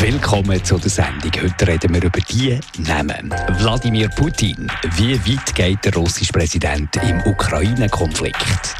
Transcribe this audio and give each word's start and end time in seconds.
Willkommen 0.00 0.64
zu 0.64 0.78
der 0.78 0.90
Sendung. 0.90 1.30
Heute 1.40 1.68
reden 1.68 1.94
wir 1.94 2.02
über 2.02 2.20
die 2.20 2.58
Namen. 2.78 3.32
Wladimir 3.58 4.08
Putin. 4.08 4.66
Wie 4.96 5.14
weit 5.14 5.54
geht 5.54 5.84
der 5.84 5.94
russische 5.94 6.32
Präsident 6.32 6.96
im 7.08 7.20
Ukraine-Konflikt? 7.20 8.74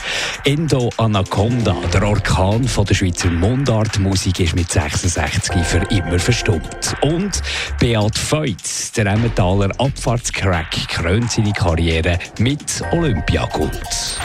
Endo 0.44 0.90
Anaconda, 0.96 1.76
der 1.92 2.02
Orkan 2.02 2.66
von 2.66 2.84
der 2.86 2.94
Schweizer 2.94 3.30
Mundartmusik, 3.30 4.40
ist 4.40 4.56
mit 4.56 4.72
66 4.72 5.64
für 5.64 5.82
immer 5.90 6.18
verstummt. 6.18 6.96
Und 7.02 7.40
Beat 7.78 8.18
Feutz, 8.18 8.90
der 8.92 9.06
Emmentaler 9.06 9.70
Abfahrtscrack, 9.78 10.88
krönt 10.88 11.30
seine 11.30 11.52
Karriere 11.52 12.18
mit 12.38 12.82
Olympiagold. 12.90 14.18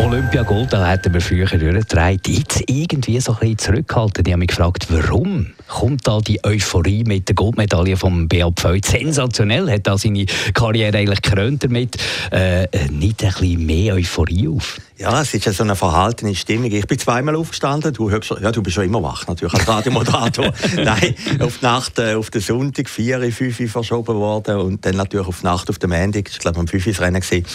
Olympiagold, 0.00 0.72
da 0.72 0.86
hätten 0.86 1.12
wir 1.12 1.20
früher 1.20 1.46
durchgedreht. 1.46 2.26
Jetzt 2.26 2.62
irgendwie 2.66 3.20
so 3.20 3.32
ein 3.32 3.38
bisschen 3.38 3.58
zurückgehalten. 3.58 4.24
Ich 4.24 4.32
habe 4.32 4.38
mich 4.38 4.48
gefragt, 4.48 4.86
warum 4.88 5.48
kommt 5.68 6.08
da 6.08 6.20
die 6.20 6.42
Euphorie 6.42 7.04
mit 7.04 7.28
der 7.28 7.34
Goldmedaille 7.34 7.98
vom 7.98 8.26
Beat 8.26 8.58
Feut? 8.58 8.86
Sensationell, 8.86 9.70
hat 9.70 9.86
da 9.86 9.98
seine 9.98 10.24
Karriere 10.54 10.96
eigentlich 10.96 11.20
gekrönt 11.20 11.64
damit. 11.64 11.98
Äh, 12.30 12.66
nicht 12.90 13.22
ein 13.22 13.30
bisschen 13.30 13.66
mehr 13.66 13.94
Euphorie 13.94 14.48
auf? 14.48 14.78
Ja, 15.00 15.22
es 15.22 15.32
ist 15.32 15.46
ja 15.46 15.52
so 15.54 15.62
eine 15.62 15.76
verhaltene 15.76 16.34
Stimmung. 16.34 16.70
Ich 16.70 16.86
bin 16.86 16.98
zweimal 16.98 17.34
aufgestanden. 17.34 17.94
Du, 17.94 18.10
hörst, 18.10 18.34
ja, 18.38 18.52
du 18.52 18.62
bist 18.62 18.74
schon 18.74 18.84
immer 18.84 19.02
wach, 19.02 19.26
natürlich, 19.26 19.54
als 19.54 19.66
Radiomoderator. 19.66 20.52
Nein, 20.76 21.14
auf 21.40 21.56
die 21.56 21.64
Nacht, 21.64 21.98
äh, 21.98 22.16
auf 22.16 22.28
den 22.28 22.42
Sonntag, 22.42 22.86
4, 22.86 23.32
5 23.32 23.72
verschoben 23.72 24.16
worden 24.16 24.58
und 24.58 24.84
dann 24.84 24.96
natürlich 24.96 25.26
auf 25.26 25.40
die 25.40 25.46
Nacht 25.46 25.70
auf 25.70 25.78
den 25.78 25.88
Montag. 25.88 26.28
Ich 26.28 26.38
glaube, 26.38 26.60
um 26.60 26.68
5 26.68 26.86
Uhr 26.86 27.00
Rennen 27.00 27.22
gewesen. 27.22 27.46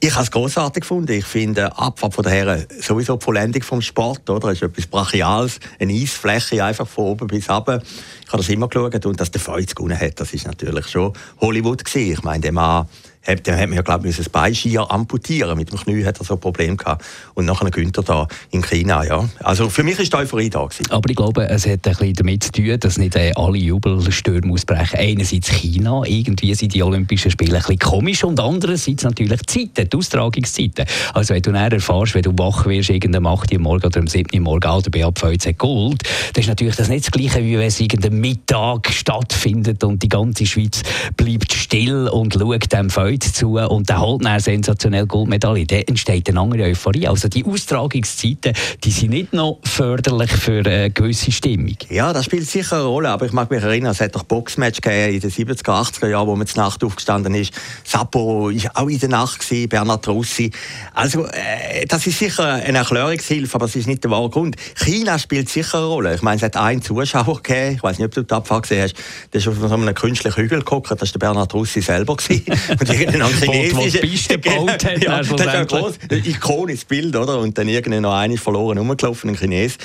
Ich 0.00 0.14
habe 0.14 0.24
es 0.24 0.30
großartig 0.30 0.80
gefunden. 0.80 1.12
Ich 1.12 1.26
finde, 1.26 1.76
Abfahrt 1.76 2.14
von 2.14 2.24
der 2.24 2.32
Herren 2.32 2.66
sowieso 2.80 3.16
die 3.16 3.24
Vollendung 3.24 3.62
vom 3.62 3.82
Sport, 3.82 4.30
oder? 4.30 4.48
Es 4.48 4.62
ist 4.62 4.62
etwas 4.62 4.86
Brachiales, 4.86 5.60
eine 5.78 5.92
Eisfläche 5.92 6.64
einfach 6.64 6.88
von 6.88 7.04
oben 7.04 7.26
bis 7.26 7.50
runter. 7.50 7.82
Ich 8.24 8.28
habe 8.28 8.38
das 8.38 8.48
immer 8.48 8.68
geschaut 8.68 9.04
und 9.04 9.20
dass 9.20 9.30
der 9.30 9.42
Feuz 9.42 9.74
gewonnen 9.74 10.00
hat, 10.00 10.20
das 10.20 10.32
ist 10.32 10.46
natürlich 10.46 10.88
schon 10.88 11.12
Hollywood 11.38 11.84
gewesen. 11.84 12.12
Ich 12.12 12.22
meine, 12.22 12.40
der 12.40 12.52
Mann 12.52 12.86
der 13.26 13.58
hat 13.58 13.68
mir, 13.68 13.82
glaube 13.82 14.08
ich, 14.08 14.16
das 14.16 14.28
Bein 14.28 14.54
amputieren. 14.88 15.56
Mit 15.56 15.72
dem 15.72 15.78
Knie 15.78 16.04
hat 16.04 16.18
er 16.18 16.24
so 16.24 16.34
ein 16.34 16.40
Problem 16.40 16.76
gehabt. 16.76 17.04
Und 17.34 17.46
nachher 17.46 17.70
Günther 17.70 18.02
da 18.02 18.28
in 18.50 18.62
China, 18.62 19.04
ja. 19.04 19.28
Also 19.40 19.68
für 19.68 19.82
mich 19.82 19.98
ist 19.98 20.12
die 20.12 20.16
Euphorie 20.16 20.50
da 20.50 20.64
gewesen. 20.64 20.90
Aber 20.90 21.08
ich 21.08 21.16
glaube, 21.16 21.48
es 21.48 21.66
hat 21.66 21.86
ein 21.86 21.92
bisschen 21.92 22.12
damit 22.14 22.44
zu 22.44 22.52
tun, 22.52 22.78
dass 22.78 22.98
nicht 22.98 23.16
äh, 23.16 23.32
alle 23.34 23.58
Jubelstürme 23.58 24.52
ausbrechen. 24.52 24.98
Einerseits 24.98 25.50
China, 25.50 26.02
irgendwie 26.04 26.54
sind 26.54 26.74
die 26.74 26.82
Olympischen 26.82 27.30
Spiele 27.30 27.56
ein 27.56 27.60
bisschen 27.60 27.78
komisch 27.78 28.24
und 28.24 28.38
andererseits 28.40 29.04
natürlich 29.04 29.40
die 29.42 29.70
Zeiten, 29.72 29.88
die 29.88 29.96
Austragungszeiten. 29.96 30.84
Also 31.14 31.34
wenn 31.34 31.42
du 31.42 31.52
näher 31.52 31.72
erfährst, 31.72 32.14
wenn 32.14 32.22
du 32.22 32.32
wach 32.36 32.66
wirst, 32.66 32.90
irgendeinem 32.90 33.26
8 33.26 33.52
Uhr 33.52 33.60
morgen 33.60 33.86
oder 33.86 34.00
am 34.00 34.06
7 34.06 34.30
Uhr 34.34 34.40
morgen, 34.40 34.66
ah, 34.66 34.80
der 34.80 34.90
Beat 34.90 35.46
hat 35.46 35.58
Gold, 35.58 36.02
dann 36.32 36.40
ist 36.42 36.48
natürlich 36.48 36.76
das 36.76 36.88
nicht 36.88 37.06
das 37.06 37.10
Gleiche, 37.10 37.42
wie 37.42 37.58
wenn 37.58 37.68
es 37.68 37.80
irgendein 37.80 38.20
Mittag 38.20 38.90
stattfindet 38.92 39.82
und 39.82 40.02
die 40.02 40.08
ganze 40.08 40.46
Schweiz 40.46 40.82
bleibt 41.16 41.52
still 41.52 42.08
und 42.08 42.34
schaut 42.34 42.72
dem 42.72 42.90
Feuz 42.90 43.13
Freude 43.14 43.32
zu 43.32 43.58
und 43.58 43.88
der 43.88 44.00
holt 44.00 44.26
eine 44.26 44.40
sensationelle 44.40 45.06
Goldmedaille. 45.06 45.66
Dann 45.66 45.82
entsteht 45.82 46.28
eine 46.28 46.40
andere 46.40 46.64
Euphorie. 46.64 47.06
Also 47.06 47.28
die 47.28 47.44
Austragungszeiten, 47.44 48.54
die 48.82 48.90
sind 48.90 49.10
nicht 49.10 49.32
noch 49.32 49.58
förderlich 49.62 50.32
für 50.32 50.64
eine 50.64 50.90
gewisse 50.90 51.30
Stimmung. 51.30 51.76
Ja, 51.90 52.12
das 52.12 52.24
spielt 52.24 52.48
sicher 52.48 52.76
eine 52.76 52.84
Rolle, 52.84 53.10
aber 53.10 53.26
ich 53.26 53.32
mag 53.32 53.50
mich 53.50 53.62
erinnern, 53.62 53.92
es 53.92 54.00
hat 54.00 54.14
doch 54.14 54.24
Boxmatch 54.24 54.80
gegeben 54.80 55.14
in 55.14 55.20
den 55.20 55.30
70er, 55.30 55.62
80er 55.64 56.08
Jahren, 56.08 56.26
wo 56.26 56.34
man 56.34 56.46
zur 56.46 56.62
Nacht 56.62 56.82
aufgestanden 56.82 57.34
ist. 57.34 57.52
Sapporo 57.84 58.50
war 58.50 58.70
auch 58.74 58.88
in 58.88 58.98
der 58.98 59.08
Nacht, 59.08 59.40
gewesen, 59.40 59.68
Bernhard 59.68 60.08
Rossi. 60.08 60.50
Also, 60.92 61.26
äh, 61.26 61.86
das 61.86 62.06
ist 62.06 62.18
sicher 62.18 62.54
eine 62.54 62.78
Erklärungshilfe, 62.78 63.54
aber 63.54 63.66
es 63.66 63.76
ist 63.76 63.86
nicht 63.86 64.02
der 64.02 64.10
wahre 64.10 64.30
Grund. 64.30 64.56
China 64.74 65.18
spielt 65.18 65.48
sicher 65.48 65.78
eine 65.78 65.86
Rolle. 65.86 66.14
Ich 66.14 66.22
meine, 66.22 66.36
es 66.36 66.42
hat 66.42 66.56
einen 66.56 66.82
Zuschauer 66.82 67.42
gegeben, 67.42 67.76
ich 67.76 67.82
weiß 67.82 67.98
nicht, 67.98 68.06
ob 68.06 68.14
du 68.14 68.22
die 68.22 68.34
Abfahrt 68.34 68.62
gesehen 68.62 68.82
hast, 68.82 68.94
der 69.32 69.40
ist 69.40 69.48
auf 69.48 69.56
so 69.56 69.72
einem 69.72 69.94
künstlichen 69.94 70.36
Hügel 70.42 70.58
geguckt, 70.58 70.90
das 70.90 71.00
war 71.00 71.08
der 71.08 71.18
Bernhard 71.18 71.54
Rossi 71.54 71.80
selber. 71.80 72.14
und 72.80 72.88
irgendein 73.06 73.30
noch 73.30 73.40
chinesische... 73.40 73.98
Wo 73.98 74.06
Piste 74.06 74.38
gebaut 74.38 74.84
hat. 74.84 75.02
ja, 75.02 75.18
das 75.18 75.30
ist 75.30 75.46
ein 75.46 75.66
groß, 75.66 75.94
ikonisches 76.10 76.84
Bild, 76.84 77.16
oder? 77.16 77.38
Und 77.38 77.56
dann 77.56 77.68
irgendwie 77.68 78.00
noch 78.00 78.14
eine 78.14 78.36
verloren 78.36 78.78
rumgelaufen, 78.78 79.30
ein 79.30 79.36
Chines. 79.36 79.78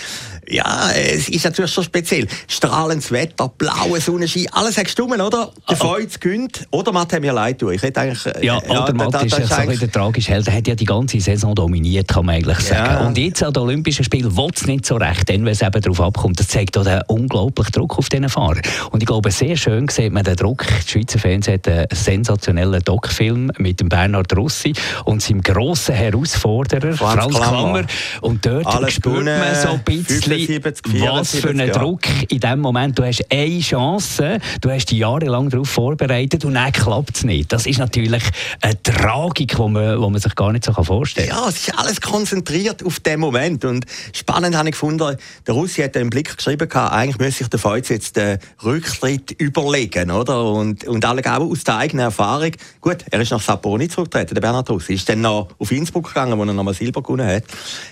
Ja, 0.48 0.92
es 0.92 1.30
ist 1.30 1.46
natürlich 1.46 1.72
schon 1.72 1.84
speziell. 1.84 2.28
Strahlendes 2.48 3.12
Wetter, 3.12 3.52
blaue 3.56 4.02
Sonnenschein, 4.02 4.48
alles 4.52 4.78
hat 4.78 4.86
gestummen, 4.86 5.22
oder? 5.22 5.52
Der 5.70 5.78
Feuz 5.78 6.20
gönnt. 6.20 6.68
Oder 6.72 6.92
Matt 6.92 7.14
hat 7.14 7.22
mir 7.22 7.34
leid 7.34 7.60
tun. 7.60 7.74
Ich 7.74 7.82
hätte 7.82 8.02
eigentlich... 8.02 8.26
Ja, 8.42 8.60
ja 8.68 8.84
oder 8.84 8.94
Matt 8.94 9.24
ist, 9.24 9.38
ist 9.38 9.50
so 9.50 9.56
ein 9.56 9.78
der 9.78 9.92
tragische 9.92 10.32
Held. 10.32 10.48
Er 10.48 10.56
hat 10.56 10.68
ja 10.68 10.76
die 10.76 10.86
ganze 10.86 11.20
Saison 11.20 11.54
dominiert, 11.54 12.08
kann 12.08 12.26
man 12.26 12.36
eigentlich 12.36 12.60
sagen. 12.60 12.92
Ja. 12.92 13.08
Und 13.08 13.18
jetzt 13.18 13.44
an 13.44 13.54
den 13.54 13.64
Olympischen 13.64 14.04
Spielen 14.04 14.36
will 14.36 14.50
es 14.56 14.66
nicht 14.66 14.86
so 14.86 14.96
recht, 14.96 15.30
denn 15.30 15.46
wenn 15.46 15.52
es 15.52 15.62
eben 15.62 15.82
darauf 15.82 16.02
abkommt, 16.02 16.40
das 16.40 16.48
zeigt 16.48 16.78
auch 16.78 16.84
den 16.84 17.02
unglaublichen 17.08 17.72
Druck 17.72 17.98
auf 17.98 18.10
diesen 18.10 18.30
Fahrer. 18.30 18.62
Und 18.92 19.04
ich 19.04 19.08
glaube, 19.08 19.32
sehr 19.32 19.56
schön 19.56 19.88
sieht 19.88 20.12
man 20.12 20.24
den 20.24 20.36
Druck. 20.36 20.66
Die 20.86 20.92
Schweizer 20.92 21.20
Fans 21.20 21.48
hat 21.48 21.68
einen 21.68 21.86
sensationellen 21.92 22.82
Doc-Film 23.10 23.52
mit 23.58 23.80
dem 23.80 23.90
Bernhard 23.90 24.36
Rossi 24.36 24.74
und 25.06 25.22
seinem 25.22 25.42
grossen 25.42 25.96
Herausforderer, 25.96 26.94
Franz, 26.94 27.24
Franz 27.24 27.36
Klammer. 27.36 27.50
Klammer. 27.50 27.84
Und 28.22 28.46
dort 28.46 28.68
Alles 28.68 28.94
spürt 28.94 29.26
man 29.26 29.56
so 29.56 29.70
ein 29.70 29.84
bisschen, 29.84 30.22
75, 30.22 31.02
was 31.02 31.36
für 31.36 31.50
einen 31.50 31.72
Druck 31.72 32.02
in 32.30 32.40
dem 32.40 32.60
Moment. 32.60 32.98
Du 32.98 33.04
hast 33.04 33.24
eine 33.32 33.60
Chance, 33.60 34.40
du 34.62 34.70
hast 34.70 34.92
dich 34.92 35.00
jahrelang 35.00 35.50
darauf 35.50 35.70
vorbereitet 35.70 36.46
und 36.46 36.54
dann 36.54 36.72
klappt 36.72 37.18
es 37.18 37.24
nicht. 37.24 37.52
Das 37.52 37.66
ist 37.66 37.80
natürlich 37.80 38.24
eine 38.62 38.82
Tragik, 38.82 39.56
die 39.56 39.70
man, 39.70 40.00
man 40.00 40.20
sich 40.20 40.36
gar 40.36 40.52
nicht 40.52 40.66
so 40.66 40.74
vorstellen 40.74 41.30
kann. 41.30 41.38
Ja, 41.44 41.50
es 41.50 41.68
ist 41.68 41.78
alles 41.78 42.02
konzentriert 42.02 42.86
auf 42.86 43.00
den 43.00 43.20
Moment. 43.20 43.66
Und 43.66 43.86
spannend 44.14 44.56
habe 44.56 44.70
ich 44.70 44.74
gefunden, 44.74 45.18
der 45.48 45.54
Russi 45.54 45.82
hat 45.82 45.96
im 45.96 46.10
Blick 46.10 46.36
geschrieben, 46.36 46.72
eigentlich 46.72 47.18
müsse 47.18 47.40
sich 47.40 47.48
der 47.48 47.60
Feuz 47.60 47.90
jetzt 47.90 48.16
den 48.16 48.38
Rücktritt 48.64 49.32
überlegen. 49.32 50.12
Oder? 50.12 50.44
Und, 50.44 50.86
und 50.86 51.06
alle 51.06 51.22
auch 51.26 51.52
aus 51.52 51.64
der 51.64 51.78
eigenen 51.78 52.06
Erfahrung. 52.06 52.52
Gut, 52.82 52.89
er 53.10 53.22
ist 53.22 53.32
nach 53.32 53.42
Saponi 53.42 53.88
zurückgetreten, 53.88 54.34
der 54.36 54.42
Bernhard 54.42 54.70
Russi. 54.70 54.94
Ist 54.94 55.10
dann 55.10 55.22
noch 55.22 55.50
auf 55.58 55.72
Innsbruck 55.72 56.08
gegangen, 56.08 56.38
wo 56.38 56.44
er 56.44 56.54
nochmal 56.54 56.74
Silber 56.74 57.02
gewonnen 57.02 57.28
hat. 57.28 57.44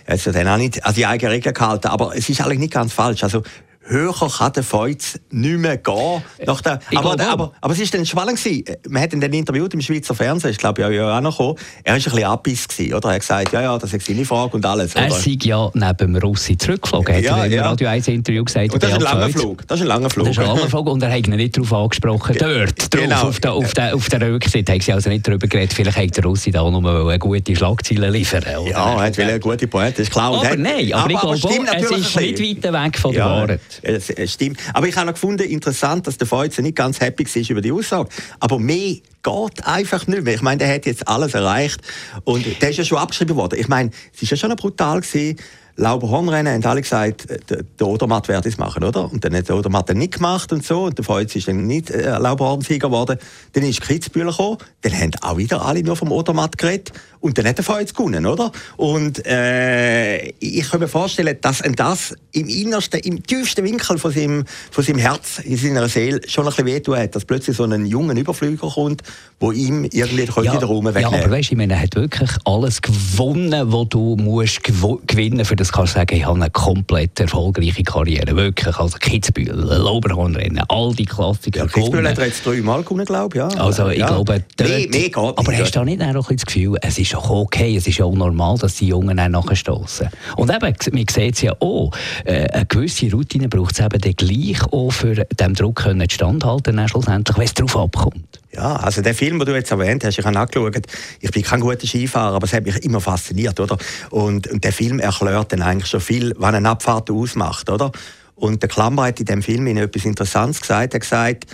Er 0.05 0.13
hat 0.13 0.25
ja 0.25 0.31
dann 0.31 0.47
auch 0.47 0.57
nicht 0.57 0.85
an 0.85 0.93
die 0.93 1.05
eigene 1.05 1.31
Regel 1.31 1.53
gehalten. 1.53 1.87
Aber 1.87 2.15
es 2.15 2.29
ist 2.29 2.41
eigentlich 2.41 2.59
nicht 2.59 2.73
ganz 2.73 2.93
falsch. 2.93 3.23
Also, 3.23 3.43
höher 3.87 4.13
kann 4.13 4.53
der 4.53 4.63
Feuz 4.63 5.19
nicht 5.29 5.57
mehr 5.57 5.77
gehen. 5.77 6.21
Nach 6.45 6.61
der, 6.61 6.79
aber, 6.95 7.13
aber, 7.13 7.27
aber, 7.29 7.51
aber, 7.61 7.73
es 7.73 7.79
war 7.79 7.87
dann 7.91 8.05
spannend. 8.05 8.37
Gewesen. 8.37 8.63
Man 8.89 9.01
hat 9.01 9.13
ihn 9.13 9.21
dann 9.21 9.33
interviewt 9.33 9.73
im 9.73 9.81
Schweizer 9.81 10.13
Fernsehen, 10.13 10.51
ich 10.51 10.57
glaube, 10.57 10.81
ja, 10.81 10.89
ja 10.89 11.17
auch 11.17 11.21
noch 11.21 11.37
gekommen. 11.37 11.57
Er 11.83 11.93
war 11.93 11.97
ein 11.97 12.03
bisschen 12.03 12.23
abbiss, 12.23 12.67
oder? 12.93 13.09
Er 13.09 13.13
hat 13.15 13.19
gesagt, 13.21 13.53
ja, 13.53 13.61
ja, 13.61 13.77
das 13.77 13.93
ist 13.93 14.05
seine 14.05 14.25
Frage 14.25 14.55
und 14.55 14.65
alles. 14.65 14.95
Oder? 14.95 15.05
Er 15.05 15.11
sei 15.11 15.37
ja 15.41 15.69
neben 15.73 16.17
Russi 16.17 16.57
zurückgeflogen, 16.57 17.15
hat 17.15 17.23
ja, 17.23 17.37
er 17.37 17.45
im 17.45 17.51
ja. 17.53 17.69
Radio 17.69 17.87
1 17.87 18.07
Interview 18.07 18.43
gesagt. 18.43 18.73
Und 18.73 18.83
das 18.83 18.91
ist 18.91 18.97
ein 18.97 19.01
langer 19.01 19.29
Flug. 19.29 19.67
Das 19.67 19.79
ist 19.79 19.81
ein 19.83 19.87
langer 19.87 20.09
Flug. 20.09 20.27
Das 20.27 20.37
ist 20.37 20.43
ein 20.43 20.47
langer 20.47 20.69
Flug 20.69 20.87
und 20.89 21.03
er 21.03 21.11
hat 21.11 21.27
ihn 21.27 21.35
nicht 21.35 21.57
darauf 21.57 21.73
angesprochen, 21.73 22.35
dort, 22.37 22.93
drauf, 22.93 23.01
genau. 23.01 23.21
auf 23.23 23.39
der, 23.39 23.53
auf 23.53 23.73
der, 23.73 23.95
auf 23.95 24.09
der 24.09 24.21
Rückseite, 24.21 24.71
haben 24.73 24.81
sie 24.81 24.93
also 24.93 25.09
nicht 25.09 25.27
darüber 25.27 25.47
geredet, 25.47 25.73
vielleicht 25.73 25.97
hat 25.97 26.17
der 26.17 26.23
Russi 26.23 26.51
da 26.51 26.69
noch 26.69 26.83
eine 26.83 27.19
gute 27.19 27.55
Schlagzeile 27.55 28.09
liefern. 28.09 28.43
Oder? 28.43 28.69
Ja, 28.69 28.93
er 28.95 29.01
hat 29.07 29.19
eine 29.19 29.39
gute 29.39 29.67
Pointe, 29.67 30.01
ist 30.01 30.11
klar. 30.11 30.33
Aber 30.33 30.55
nein, 30.55 30.91
aber, 30.93 31.03
aber 31.03 31.11
ich 31.11 31.41
glaube, 31.41 31.67
es 31.75 31.91
ist 31.91 32.19
nicht 32.19 32.63
weit 32.63 32.73
weg 32.85 32.97
von 32.97 33.13
der 33.13 33.25
Wahrheit. 33.25 33.61
Es 33.81 34.31
stimmt. 34.31 34.59
Aber 34.73 34.87
ich 34.87 34.95
habe 34.95 35.07
noch 35.07 35.13
gefunden, 35.13 35.43
interessant, 35.43 36.07
dass 36.07 36.17
der 36.17 36.27
Feuze 36.27 36.61
nicht 36.61 36.75
ganz 36.75 36.99
happy 36.99 37.25
war 37.25 37.49
über 37.51 37.61
die 37.61 37.71
Aussage. 37.71 38.09
Aber 38.39 38.59
mehr 38.59 38.97
geht 39.23 39.65
einfach 39.65 40.07
nicht 40.07 40.23
mehr. 40.23 40.35
Ich 40.35 40.41
meine, 40.41 40.59
der 40.59 40.73
hat 40.73 40.85
jetzt 40.85 41.07
alles 41.07 41.33
erreicht 41.33 41.81
und 42.23 42.45
der 42.61 42.69
ist 42.69 42.77
ja 42.77 42.83
schon 42.83 42.97
abgeschrieben 42.97 43.35
worden. 43.35 43.59
Ich 43.59 43.67
meine, 43.67 43.91
es 44.13 44.21
ist 44.21 44.31
ja 44.31 44.37
schon 44.37 44.55
brutal 44.55 45.01
gewesen, 45.01 45.37
Lauberhornrennen 45.79 46.53
haben 46.53 46.65
alle 46.65 46.81
gesagt, 46.81 47.29
äh, 47.29 47.63
der 47.79 47.87
Odermatt 47.87 48.27
werde 48.27 48.49
es 48.49 48.57
machen, 48.57 48.83
oder? 48.83 49.11
Und 49.11 49.23
dann 49.23 49.35
hat 49.35 49.47
der 49.47 49.55
Odermatt 49.55 49.89
dann 49.89 49.97
nicht 49.97 50.15
gemacht 50.15 50.51
und 50.51 50.65
so. 50.65 50.85
Und 50.85 50.97
der 50.97 51.05
Feuz 51.05 51.35
ist 51.35 51.47
dann 51.47 51.67
nicht 51.67 51.91
äh, 51.91 52.17
Lauberhornsieger 52.17 52.87
geworden. 52.87 53.19
Dann 53.53 53.63
ist 53.63 53.81
Kitzbühler 53.81 54.31
gekommen. 54.31 54.57
Dann 54.81 54.93
haben 54.93 55.11
auch 55.21 55.37
wieder 55.37 55.63
alle 55.63 55.83
nur 55.83 55.95
vom 55.95 56.11
Odermatt 56.11 56.57
geredet. 56.57 56.93
Und 57.19 57.37
dann 57.37 57.47
hat 57.47 57.57
der 57.57 57.65
Feuz 57.65 57.93
gewonnen, 57.93 58.25
oder? 58.25 58.51
Und 58.75 59.25
äh, 59.25 60.29
ich 60.39 60.69
kann 60.69 60.79
mir 60.79 60.87
vorstellen, 60.87 61.37
dass 61.41 61.61
ein 61.61 61.73
das 61.75 62.15
im 62.31 62.47
innersten, 62.47 62.99
im 63.01 63.23
tiefsten 63.23 63.63
Winkel 63.65 63.97
von 63.97 64.11
seinem, 64.11 64.45
von 64.71 64.83
seinem 64.83 64.99
Herz, 64.99 65.39
in 65.39 65.57
seiner 65.57 65.87
Seele 65.89 66.21
schon 66.27 66.45
ein 66.45 66.49
bisschen 66.49 66.65
wehtun 66.65 66.97
hat, 66.97 67.15
dass 67.15 67.25
plötzlich 67.25 67.57
so 67.57 67.63
ein 67.63 67.85
junger 67.85 68.15
Überflüger 68.15 68.69
kommt, 68.69 69.01
wo 69.39 69.51
ihm 69.51 69.83
irgendwie 69.85 70.25
ja, 70.25 70.55
den 70.55 70.63
Raum 70.63 70.85
wegnehmen 70.85 71.11
Ja, 71.11 71.23
aber 71.23 71.31
weißt 71.31 71.49
du, 71.49 71.53
ich 71.53 71.57
meine, 71.57 71.73
er 71.73 71.81
hat 71.81 71.95
wirklich 71.95 72.31
alles 72.45 72.81
gewonnen, 72.81 73.71
was 73.71 73.89
du 73.89 74.15
musst 74.15 74.63
gew 74.63 74.99
gewinnen 75.05 75.45
für 75.45 75.55
das 75.55 75.71
kannst 75.71 75.95
du 75.95 75.99
sagen, 75.99 76.15
ich 76.15 76.25
habe 76.25 76.35
eine 76.35 76.49
komplett 76.49 77.19
erfolgreiche 77.19 77.83
Karriere. 77.83 78.35
Wirklich. 78.35 78.75
Also 78.77 78.97
Kitzbühel, 78.97 79.53
Lauberhornrennen, 79.53 80.63
all 80.69 80.93
die 80.93 81.05
Klassiker. 81.05 81.61
Ja, 81.61 81.67
Kitzbühel 81.67 82.07
hat 82.07 82.17
er 82.17 82.25
jetzt 82.25 82.45
dreimal 82.45 82.83
gewonnen, 82.83 83.05
glaube 83.05 83.37
ich. 83.37 83.39
Ja. 83.39 83.47
Also 83.61 83.89
ich 83.89 83.99
ja. 83.99 84.07
glaube, 84.07 84.43
dort, 84.55 84.69
nee, 84.69 84.89
nee, 84.91 85.11
aber 85.15 85.57
hast 85.57 85.75
du 85.75 85.79
da 85.79 85.85
nicht 85.85 86.01
auch 86.01 86.31
das 86.31 86.45
Gefühl, 86.45 86.77
es 86.81 86.97
ist 86.97 87.06
auch 87.15 87.29
okay, 87.29 87.75
es 87.75 87.87
ist 87.87 88.01
auch 88.01 88.13
normal, 88.13 88.57
dass 88.57 88.75
die 88.75 88.87
Jungen 88.87 89.17
dann 89.17 89.31
nachher 89.31 89.55
stoßen. 89.55 90.09
Und 90.35 90.51
eben, 90.53 90.75
man 90.91 91.05
sieht 91.09 91.35
es 91.35 91.41
ja 91.41 91.53
auch, 91.59 91.91
äh, 92.25 92.47
eine 92.49 92.65
gewisse 92.65 93.11
Routine 93.11 93.49
braucht 93.49 93.79
es 93.79 93.85
eben 93.85 94.15
gleich 94.15 94.63
auch 94.71 94.91
für 94.91 95.15
dem 95.15 95.53
Druck 95.53 95.75
können 95.77 96.09
standhalten, 96.09 96.87
schlussendlich, 96.87 97.37
wenn 97.37 97.45
es 97.45 97.53
darauf 97.53 97.77
abkommt. 97.77 98.39
Ja, 98.53 98.75
also 98.77 99.01
der 99.01 99.13
Film, 99.13 99.37
den 99.39 99.45
du 99.45 99.53
jetzt 99.53 99.71
erwähnt 99.71 100.03
hast, 100.03 100.17
ich 100.17 100.25
habe 100.25 100.37
angeschaut, 100.37 100.87
ich 101.19 101.31
bin 101.31 101.43
kein 101.43 101.59
guter 101.59 101.85
Skifahrer, 101.85 102.35
aber 102.35 102.45
es 102.45 102.53
hat 102.53 102.65
mich 102.65 102.77
immer 102.83 102.99
fasziniert, 102.99 103.59
oder? 103.59 103.77
Und, 104.09 104.47
und 104.47 104.63
der 104.63 104.73
Film 104.73 104.99
erklärt 104.99 105.53
dann 105.53 105.61
eigentlich 105.61 105.89
schon 105.89 106.01
viel, 106.01 106.33
was 106.37 106.55
eine 106.55 106.69
Abfahrt 106.69 107.11
ausmacht, 107.11 107.69
oder? 107.69 107.91
Und 108.35 108.61
der 108.61 108.69
Klammer 108.69 109.05
hat 109.05 109.19
in 109.19 109.25
dem 109.25 109.41
Film 109.41 109.65
etwas 109.65 110.05
Interessantes 110.05 110.61
gesagt. 110.61 110.93
Er 110.93 110.97
hat 110.97 111.01
gesagt, 111.01 111.45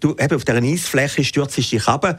du 0.00 0.16
eben 0.18 0.36
auf 0.36 0.44
dieser 0.44 0.62
Eisfläche 0.62 1.22
stürzt 1.22 1.56
dich 1.56 1.86
runter 1.86 2.16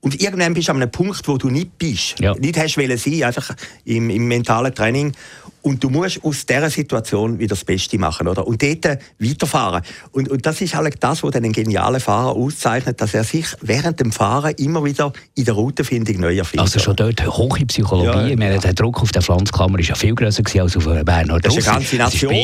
und 0.00 0.20
irgendwann 0.20 0.54
bist 0.54 0.68
du 0.68 0.72
an 0.72 0.80
einem 0.80 0.90
Punkt, 0.90 1.26
wo 1.28 1.36
du 1.36 1.50
nicht 1.50 1.76
bist. 1.78 2.18
Ja. 2.20 2.34
Nicht 2.34 2.58
hast 2.58 2.76
wollen 2.78 2.96
sein, 2.96 3.22
einfach 3.24 3.54
im, 3.84 4.08
im 4.10 4.26
mentalen 4.28 4.74
Training. 4.74 5.12
Und 5.62 5.82
du 5.82 5.90
musst 5.90 6.22
aus 6.24 6.46
dieser 6.46 6.70
Situation 6.70 7.38
wieder 7.38 7.50
das 7.50 7.64
Beste 7.64 7.98
machen, 7.98 8.28
oder? 8.28 8.46
Und 8.46 8.62
dort 8.62 8.98
weiterfahren. 9.18 9.82
Und, 10.12 10.28
und 10.28 10.44
das 10.46 10.60
ist 10.60 10.74
halt 10.74 10.94
das, 11.00 11.22
was 11.22 11.34
einen 11.34 11.52
genialen 11.52 12.00
Fahrer 12.00 12.36
auszeichnet, 12.36 13.00
dass 13.00 13.14
er 13.14 13.24
sich 13.24 13.46
während 13.60 14.00
dem 14.00 14.12
Fahren 14.12 14.54
immer 14.56 14.84
wieder 14.84 15.12
in 15.34 15.44
der 15.44 15.54
Routenfindung 15.54 16.20
neu 16.20 16.36
erfindet. 16.36 16.66
Also 16.66 16.78
schon 16.78 16.96
dort 16.96 17.26
hohe 17.26 17.66
Psychologie. 17.66 18.30
Ja, 18.30 18.36
meine, 18.36 18.58
der 18.58 18.74
Druck 18.74 19.02
auf 19.02 19.12
der 19.12 19.22
Pflanzklammer 19.22 19.78
war 19.78 19.84
ja 19.84 19.94
viel 19.94 20.14
grösser 20.14 20.42
als 20.60 20.76
auf 20.76 20.84
der 20.84 21.04
Berner 21.04 21.38
Das 21.40 21.56
ist 21.56 21.68
eine 21.68 21.78
ganze 21.78 21.96
Nation. 21.96 22.34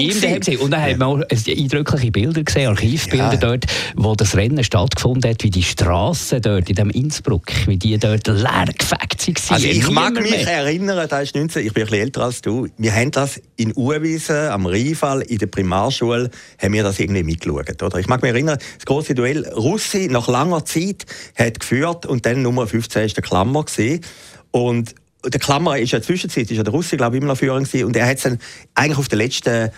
Und 0.61 0.71
dann 0.71 0.81
ja. 0.81 0.91
hat 0.91 0.99
man 0.99 1.09
auch 1.09 1.23
eindrückliche 1.31 2.11
Bilder 2.11 2.43
gesehen, 2.43 2.69
Archivbilder 2.69 3.33
ja. 3.33 3.37
dort, 3.37 3.67
wo 3.97 4.15
das 4.15 4.37
Rennen 4.37 4.63
stattgefunden 4.63 5.31
hat, 5.31 5.43
wie 5.43 5.51
die 5.51 5.63
Straßen 5.63 6.41
dort 6.43 6.69
in 6.69 6.75
dem 6.75 6.91
Innsbruck, 6.91 7.47
wie 7.67 7.77
die 7.77 7.99
dort 7.99 8.27
leer 8.27 8.67
gefegt 8.77 9.27
waren. 9.29 9.55
Also 9.55 9.67
ich 9.67 9.91
mag 9.91 10.15
mich 10.15 10.47
erinnern, 10.47 11.07
da 11.09 11.21
ist 11.21 11.35
19, 11.35 11.67
ich 11.67 11.73
bin 11.73 11.83
ein 11.83 11.87
bisschen 11.87 12.03
älter 12.03 12.23
als 12.23 12.43
du, 12.43 12.69
wir 12.77 12.93
haben 12.93 13.06
das 13.11 13.41
in 13.57 13.73
Uwiesen, 13.77 14.37
am 14.37 14.67
Rheinfall, 14.67 15.23
in 15.23 15.39
der 15.39 15.47
Primarschule, 15.47 16.31
haben 16.61 16.73
wir 16.73 16.83
das 16.83 16.99
irgendwie 16.99 17.23
mitgeschaut. 17.23 17.83
Oder? 17.83 17.99
Ich 17.99 18.09
mag 18.09 18.23
mich 18.23 18.31
erinnern, 18.31 18.59
das 18.77 18.87
große 18.87 19.15
Duell 19.15 19.47
Russi 19.49 20.09
nach 20.11 20.29
langer 20.29 20.65
Zeit 20.65 21.07
hat 21.37 21.61
geführt 21.61 22.07
und 22.07 22.27
dann 22.27 22.43
Nummer 22.43 22.67
15 22.67 23.03
war 23.03 23.09
der 23.09 23.23
Klammer. 23.23 23.65
Gewesen. 23.65 24.01
Und 24.51 24.95
der 25.25 25.41
Klammer 25.41 25.79
ist 25.79 25.93
ja 25.93 26.01
zwischenzeit, 26.01 26.51
ist 26.51 26.57
ja 26.57 26.63
der 26.63 26.73
Russi, 26.73 26.97
glaube 26.97 27.17
ich, 27.17 27.23
immer 27.23 27.33
noch 27.33 27.39
Führer 27.39 27.59
gewesen. 27.59 27.85
Und 27.85 27.97
er 27.97 28.07
hat 28.07 28.17
es 28.17 28.23
dann 28.23 28.39
eigentlich 28.75 28.99
auf 28.99 29.09
den 29.09 29.19
letzten 29.19 29.71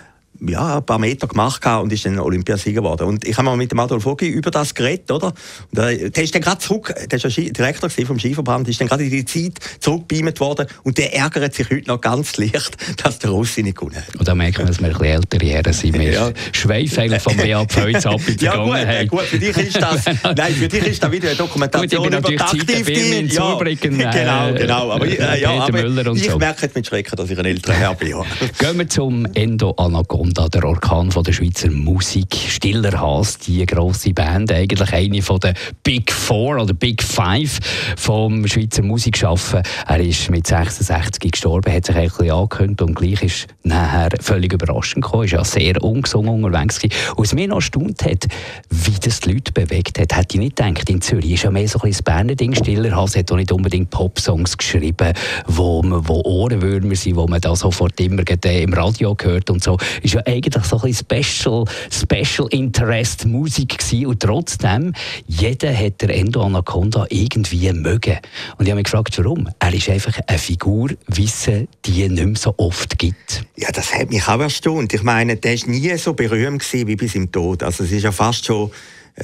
ja, 0.47 0.77
ein 0.79 0.87
paar 0.87 0.99
Meter 0.99 1.27
gemacht 1.27 1.65
und 1.67 1.93
ist 1.93 2.05
dann 2.05 2.19
Olympiasieger 2.19 2.81
geworden. 2.81 3.09
Und 3.09 3.27
ich 3.27 3.37
habe 3.37 3.47
mal 3.47 3.57
mit 3.57 3.73
dem 3.73 3.81
Adolf 3.81 4.05
Vogi 4.05 4.29
über 4.29 4.51
das 4.51 4.75
geredet, 4.75 5.11
oder? 5.11 5.29
Und 5.29 5.37
der, 5.73 6.11
der 6.11 6.23
ist 6.23 6.35
dann 6.35 6.43
gerade 6.43 6.59
zurück, 6.59 6.95
der 7.11 7.25
ist 7.25 7.37
ja 7.37 7.45
Direktor 7.45 7.91
vom 7.91 8.19
Skiverband, 8.19 8.69
ist 8.69 8.81
dann 8.81 8.89
gerade 8.89 9.05
in 9.05 9.11
die 9.11 9.25
Zeit 9.25 9.59
zurückbeamt 9.81 10.39
worden 10.41 10.67
und 10.85 10.99
der 10.99 11.15
ärgert 11.15 11.55
sich 11.55 11.69
heute 11.71 11.89
noch 11.89 12.01
ganz 12.01 12.37
leicht, 12.37 12.77
dass 13.03 13.19
der 13.19 13.31
Russi 13.31 13.63
nicht 13.63 13.79
gewonnen 13.79 13.97
hat. 13.97 14.17
Und 14.17 14.29
da 14.29 14.35
merken 14.35 14.59
wir, 14.59 14.67
dass 14.67 14.81
wir 14.81 14.89
ein 14.89 14.93
bisschen 14.93 15.07
ältere 15.07 15.47
Herren 15.47 15.73
sind. 15.73 15.99
Wir 15.99 16.13
ja. 16.13 16.31
schweifen 16.53 17.21
vom 17.21 17.37
BAP 17.37 17.77
heute 17.77 18.09
ab 18.09 18.21
in 18.27 18.37
die 18.37 18.45
ja, 18.45 18.57
gut, 18.57 18.77
äh, 18.77 19.07
gut, 19.07 19.23
für 19.23 19.39
dich 19.39 19.57
ist 19.57 19.83
das, 19.83 20.05
nein, 20.37 20.55
für 20.55 20.69
dich 20.69 20.87
ist 20.87 21.03
das 21.03 21.11
wieder 21.11 21.29
eine 21.29 21.37
Dokumentation 21.37 22.05
gut, 22.05 22.15
ich 22.15 22.23
bin 22.23 22.35
über 22.35 22.45
aktiv 22.45 22.89
ja, 22.89 23.43
Zubringen, 23.43 24.01
äh, 24.01 24.11
Genau, 24.13 24.53
genau. 24.55 24.93
Aber, 24.93 25.07
äh, 25.07 25.41
ja, 25.41 25.51
aber 25.63 25.85
ich 26.15 26.37
merke 26.37 26.71
mit 26.75 26.87
Schrecken, 26.87 27.17
dass 27.17 27.31
ich 27.31 27.39
ein 27.39 27.45
älterer 27.45 27.75
Herr 27.75 27.95
bin. 27.95 28.09
Ja. 28.09 28.25
Gehen 28.59 28.79
wir 28.79 28.89
zum 28.89 29.27
Endo 29.35 29.75
Anaconda 30.19 30.45
und 30.45 30.55
der 30.55 30.65
Orkan 30.65 31.11
von 31.11 31.23
der 31.23 31.33
Schweizer 31.33 31.71
Musik. 31.71 32.35
Stiller 32.35 32.99
Haas, 32.99 33.39
die 33.39 33.65
grosse 33.67 34.13
Band, 34.13 34.53
eigentlich 34.53 34.93
eine 34.93 35.23
von 35.23 35.39
den 35.39 35.55
Big 35.83 36.11
Four 36.13 36.61
oder 36.61 36.75
Big 36.75 37.03
Five 37.03 37.59
vom 37.97 38.47
Schweizer 38.47 38.83
Musikschaffen. 38.83 39.63
Er 39.87 40.01
ist 40.01 40.31
mit 40.31 40.47
66 40.47 41.33
gestorben, 41.33 41.73
hat 41.73 41.87
sich 41.87 41.97
ein 41.97 42.09
bisschen 42.09 42.31
angekündigt 42.31 42.83
und 42.83 42.95
gleich 42.95 43.23
ist 43.23 43.47
nachher 43.63 44.11
völlig 44.21 44.53
überraschend 44.53 45.05
gekommen. 45.05 45.25
Ist 45.25 45.33
ja 45.33 45.45
sehr 45.45 45.83
ungesungen 45.83 46.45
unterwegs 46.45 46.81
was 47.17 47.35
mich 47.35 47.49
noch 47.49 47.57
erstaunt 47.57 48.05
hat, 48.05 48.27
wie 48.71 48.99
das 49.01 49.21
die 49.21 49.33
Leute 49.33 49.53
bewegt 49.53 49.99
hat, 49.99 50.17
hätte 50.17 50.37
ich 50.37 50.41
nicht 50.41 50.57
gedacht. 50.57 50.89
In 50.91 51.01
Zürich 51.01 51.33
ist 51.33 51.45
ja 51.45 51.51
mehr 51.51 51.69
so 51.69 51.79
ein 51.79 51.89
bisschen 51.89 52.05
das 52.05 52.15
Berner 52.15 52.35
Ding. 52.35 52.55
Stiller 52.55 52.95
Haas 52.95 53.17
hat 53.17 53.31
auch 53.31 53.37
nicht 53.37 53.53
unbedingt 53.53 53.91
Popsongs 53.91 54.57
geschrieben, 54.57 55.13
wo, 55.47 55.83
wo 55.85 56.23
Ohrenwürmer 56.25 56.97
sind, 56.97 57.17
wo 57.17 57.27
man 57.27 57.41
da 57.41 57.55
sofort 57.55 58.01
immer 58.01 58.23
im 58.45 58.73
Radio 58.73 59.17
hört 59.21 59.51
und 59.51 59.63
so. 59.63 59.77
Ist 60.09 60.15
ja 60.15 60.23
eigentlich 60.25 60.65
so 60.65 60.81
ein 60.81 60.95
Special, 60.95 61.65
Special 61.91 62.49
Interest 62.51 63.27
Musik 63.27 63.77
gewesen. 63.77 64.07
und 64.07 64.21
trotzdem, 64.21 64.95
jeder 65.27 65.77
hat 65.77 66.01
der 66.01 66.17
Endo 66.17 66.41
Anaconda 66.41 67.05
irgendwie 67.11 67.71
mögen. 67.75 68.17
Und 68.57 68.65
ich 68.65 68.71
habe 68.71 68.77
mich 68.77 68.85
gefragt, 68.85 69.19
warum? 69.19 69.51
Er 69.59 69.75
ist 69.75 69.91
einfach 69.91 70.19
eine 70.27 70.39
Figur, 70.39 70.93
wissen, 71.09 71.69
die 71.85 72.05
es 72.05 72.11
nicht 72.11 72.25
mehr 72.25 72.37
so 72.37 72.55
oft 72.57 72.99
gibt. 72.99 73.45
Ja, 73.57 73.71
das 73.71 73.93
hat 73.93 74.09
mich 74.09 74.27
auch 74.27 74.41
erstaunt. 74.41 74.95
Ich 74.95 75.03
meine, 75.03 75.37
der 75.37 75.61
war 75.61 75.69
nie 75.69 75.95
so 75.99 76.15
berühmt 76.15 76.65
wie 76.73 76.97
bis 76.97 77.15
im 77.15 77.31
Tod. 77.31 77.63
Also 77.63 77.85
es 77.85 77.93
ist 77.93 78.05
ja 78.05 78.11
fast 78.11 78.47
schon 78.47 78.71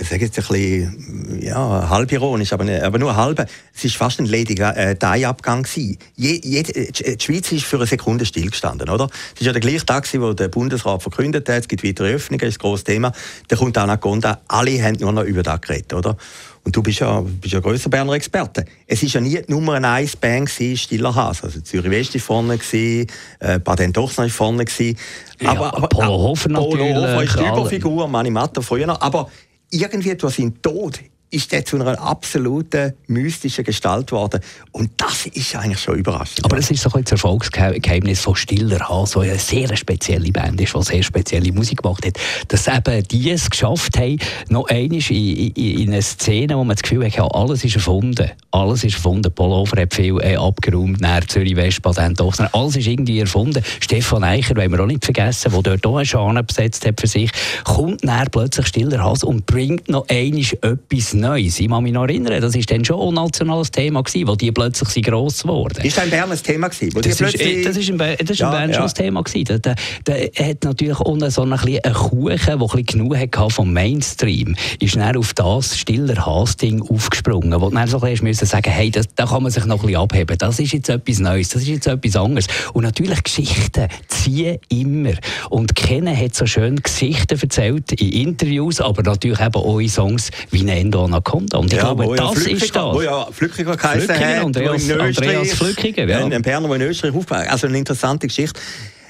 sage 0.01 0.25
jetzt 0.25 0.39
ein 0.39 0.45
bisschen, 0.47 1.43
ja, 1.43 1.89
halb 1.89 2.11
ironisch, 2.11 2.53
aber, 2.53 2.65
nicht, 2.65 2.83
aber 2.83 2.99
nur 2.99 3.17
halb. 3.17 3.47
Es 3.75 3.85
war 3.85 4.09
fast 4.09 4.21
ein 4.21 4.27
Lady 4.27 4.55
äh, 4.61 4.97
Di-Abgang. 4.97 5.67
Je, 5.75 5.97
je, 6.17 6.63
die 6.63 7.17
Schweiz 7.21 7.53
ist 7.53 7.65
für 7.65 7.77
eine 7.77 7.87
Sekunde 7.87 8.27
stillgestanden, 8.27 8.89
oder? 8.89 9.09
Es 9.35 9.41
ist 9.41 9.47
ja 9.47 9.53
der 9.53 9.61
gleiche 9.61 9.87
Tag, 9.87 10.09
wo 10.15 10.33
der 10.33 10.49
Bundesrat 10.49 11.03
verkündet 11.03 11.49
hat, 11.49 11.61
es 11.61 11.69
gibt 11.69 11.85
weitere 11.85 12.15
Öffnungen, 12.15 12.41
das 12.41 12.51
ist 12.51 12.57
ein 12.57 12.63
grosses 12.63 12.85
Thema. 12.85 13.13
Da 13.49 13.57
kommt 13.57 13.79
Anaconda, 13.79 14.41
alle 14.49 14.83
haben 14.83 14.97
nur 14.99 15.13
noch 15.13 15.25
über 15.25 15.43
das 15.43 15.61
geredet, 15.61 15.93
oder? 15.93 16.17
Und 16.65 16.75
du 16.75 16.83
bist 16.83 17.01
ja, 17.01 17.21
bist 17.21 17.53
ja 17.53 17.61
grösser 17.61 17.91
Berner 17.91 18.15
Experte. 18.15 18.65
Es 18.87 19.03
war 19.03 19.09
ja 19.11 19.21
nie 19.21 19.43
die 19.47 19.53
Nummer 19.53 19.75
1 19.75 20.17
Band 20.17 20.49
Stiller 20.49 21.15
Hase. 21.15 21.45
Also 21.45 21.61
Zürich 21.61 21.91
West 21.91 22.15
war 22.15 22.21
vorne, 22.23 22.59
äh, 22.73 23.59
Baden-Dochsner 23.59 24.25
war 24.25 24.31
vorne. 24.31 24.65
Aber, 24.65 25.53
ja, 25.53 25.61
aber, 25.61 25.89
Polo 25.89 26.07
Hofer 26.07 26.49
natürlich. 26.49 26.95
Polo 26.95 26.95
Hofer 26.95 27.23
ist 27.23 27.39
die 27.39 27.43
Überfigur, 27.43 28.09
Mani 28.09 28.31
Matter 28.31 28.63
früher 28.63 28.87
noch. 28.87 29.01
Aber 29.03 29.29
irgendwie 29.75 30.15
durch 30.15 30.37
seinen 30.37 30.61
Tod 30.61 31.01
ist 31.35 31.53
er 31.53 31.65
zu 31.65 31.77
einer 31.77 32.01
absoluten 32.01 32.93
mystischen 33.09 33.65
Gestalt 33.65 34.07
geworden. 34.07 34.41
Und 34.71 34.91
das 34.97 35.27
ist 35.27 35.57
eigentlich 35.57 35.81
schon 35.81 35.97
überraschend. 35.97 36.45
Aber 36.45 36.59
es 36.59 36.71
ist 36.71 36.83
so 36.83 36.91
ein 36.93 37.03
das 37.03 37.13
Erfolgsgeheimnis 37.13 38.21
von 38.21 38.37
Stiller 38.37 38.89
H, 38.89 39.07
so 39.07 39.21
eine 39.21 39.39
sehr 39.39 39.77
spezielle 39.77 40.31
Band 40.31 40.61
ist, 40.61 40.75
die 40.75 40.83
sehr 40.83 41.03
spezielle 41.03 41.53
Musik 41.53 41.83
gemacht 41.83 42.07
hat, 42.07 42.19
dass 42.49 42.69
eben 42.69 43.03
die 43.09 43.31
es 43.31 43.51
geschafft 43.51 43.99
haben, 43.99 44.19
noch 44.49 44.69
einmal 44.69 45.01
in, 45.09 45.53
in, 45.55 45.81
in 45.81 45.93
eine 45.93 46.03
Szene, 46.03 46.57
wo 46.57 46.65
man 46.65 46.77
das 46.77 46.83
Gefühl 46.83 47.05
hat, 47.05 47.17
ja, 47.17 47.27
alles 47.27 47.65
ist 47.65 47.75
erfunden. 47.75 48.31
Alles 48.53 48.85
ist 48.85 48.95
erfunden. 48.95 49.33
Pullover 49.33 49.83
hat 49.83 49.95
viel 49.95 50.17
äh, 50.21 50.37
abgeräumt, 50.37 51.01
nach 51.01 51.27
Zürich 51.27 51.57
West, 51.57 51.83
Patent 51.83 52.21
Ochsner. 52.21 52.49
Alles 52.53 52.77
ist 52.77 52.87
irgendwie 52.87 53.19
erfunden. 53.19 53.63
Stefan 53.81 54.23
Eicher, 54.23 54.57
wollen 54.57 54.71
wir 54.71 54.81
auch 54.81 54.87
nicht 54.87 55.05
vergessen, 55.05 55.51
der 55.51 55.63
dort 55.63 55.87
auch 55.87 55.97
einen 55.97 56.07
Schaden 56.07 56.47
besetzt 56.47 56.87
hat 56.87 57.01
für 57.01 57.09
sich, 57.09 57.31
kommt 57.65 58.05
dann 58.05 58.29
plötzlich 58.31 58.69
Stiller 58.69 59.03
Hase 59.03 59.27
und 59.27 59.47
bringt 59.47 59.89
noch 59.89 60.09
einmal 60.09 60.45
etwas 60.63 61.15
Neues. 61.25 61.59
Ich 61.59 61.69
kann 61.69 61.83
mich 61.83 61.93
noch 61.93 62.03
erinnern, 62.03 62.41
das 62.41 62.55
war 62.55 62.63
dann 62.63 62.85
schon 62.85 63.09
ein 63.09 63.15
nationales 63.15 63.71
Thema, 63.71 64.03
gewesen, 64.03 64.29
wo 64.29 64.37
die 64.37 64.53
plötzlich 64.53 65.03
gross 65.05 65.43
geworden 65.43 65.83
Ist 65.83 65.97
das 65.97 66.05
ein 66.05 66.11
Berner 66.11 66.37
Thema 66.37 66.69
gewesen? 66.69 66.93
Das, 66.95 67.07
ist, 67.07 67.21
das 67.21 67.35
ist 67.35 67.91
ein, 67.91 68.17
das 68.19 68.31
ist 68.31 68.39
ja, 68.41 68.51
ein 68.51 68.69
Berner 68.69 68.85
ja. 68.85 68.89
Thema 68.89 69.23
gewesen. 69.23 69.45
Der, 69.45 69.59
der, 69.59 69.75
der 70.07 70.49
hat 70.49 70.65
natürlich 70.65 71.01
auch 71.01 71.31
so 71.31 71.43
ein 71.43 71.51
bisschen 71.51 71.85
einen 71.85 71.95
Kuchen, 71.95 72.59
der 72.59 72.75
ein 72.75 72.87
genug 72.87 73.17
hatte 73.17 73.51
vom 73.51 73.73
Mainstream, 73.73 74.55
ist 74.81 74.97
dann 74.97 75.17
auf 75.17 75.33
das 75.35 75.79
stiller 75.79 76.27
Hasting 76.27 76.83
aufgesprungen, 76.83 77.61
wo 77.61 77.71
dann 77.71 77.89
so 77.89 78.01
ein 78.01 78.15
bisschen 78.15 78.47
sagen, 78.47 78.71
hey, 78.71 78.91
das, 78.91 79.07
da 79.15 79.27
kann 79.27 79.43
man 79.43 79.53
sich 79.53 79.65
noch 79.65 79.81
ein 79.81 79.87
bisschen 79.87 80.01
abheben. 80.01 80.39
Das 80.39 80.59
ist 80.59 80.73
jetzt 80.73 80.89
etwas 80.89 81.21
Neues, 81.21 81.51
das 81.51 81.63
ist 81.63 81.69
jetzt 81.69 81.87
etwas 81.87 82.17
anderes. 82.17 82.47
Und 82.73 82.85
natürlich 82.85 83.23
Geschichten 83.23 83.89
ziehen 84.09 84.59
immer. 84.69 85.13
Und 85.49 85.75
Kennen 85.75 86.17
hat 86.17 86.35
so 86.35 86.47
schön 86.47 86.77
Geschichten 86.77 87.39
erzählt 87.41 87.93
in 87.93 88.13
Interviews, 88.13 88.81
aber 88.81 89.03
natürlich 89.03 89.41
eben 89.41 89.55
auch 89.55 89.79
in 89.79 89.89
Songs 89.89 90.31
wie 90.51 90.63
Nendo 90.63 91.04
Anaconda. 91.05 91.59
Und 91.59 91.67
ich 91.67 91.79
ja, 91.79 91.93
glaube, 91.93 92.17
das 92.17 92.45
ja 92.45 92.53
ist 92.53 92.75
das. 92.75 92.95
Wo 92.95 93.01
ja 93.03 93.27
Flückiger 93.31 93.77
geheißen 93.77 94.09
Flückiger, 94.09 94.37
hat, 94.37 94.45
Andreas, 94.45 95.53
Flückiger, 95.53 96.09
ja. 96.09 96.25
Ein 96.25 96.43
Berner, 96.43 96.69
der 96.69 96.77
in 96.77 96.83
Österreich 96.83 97.15
aufgebaut 97.15 97.47
Also 97.49 97.67
eine 97.67 97.79
interessante 97.79 98.27
Geschichte. 98.27 98.61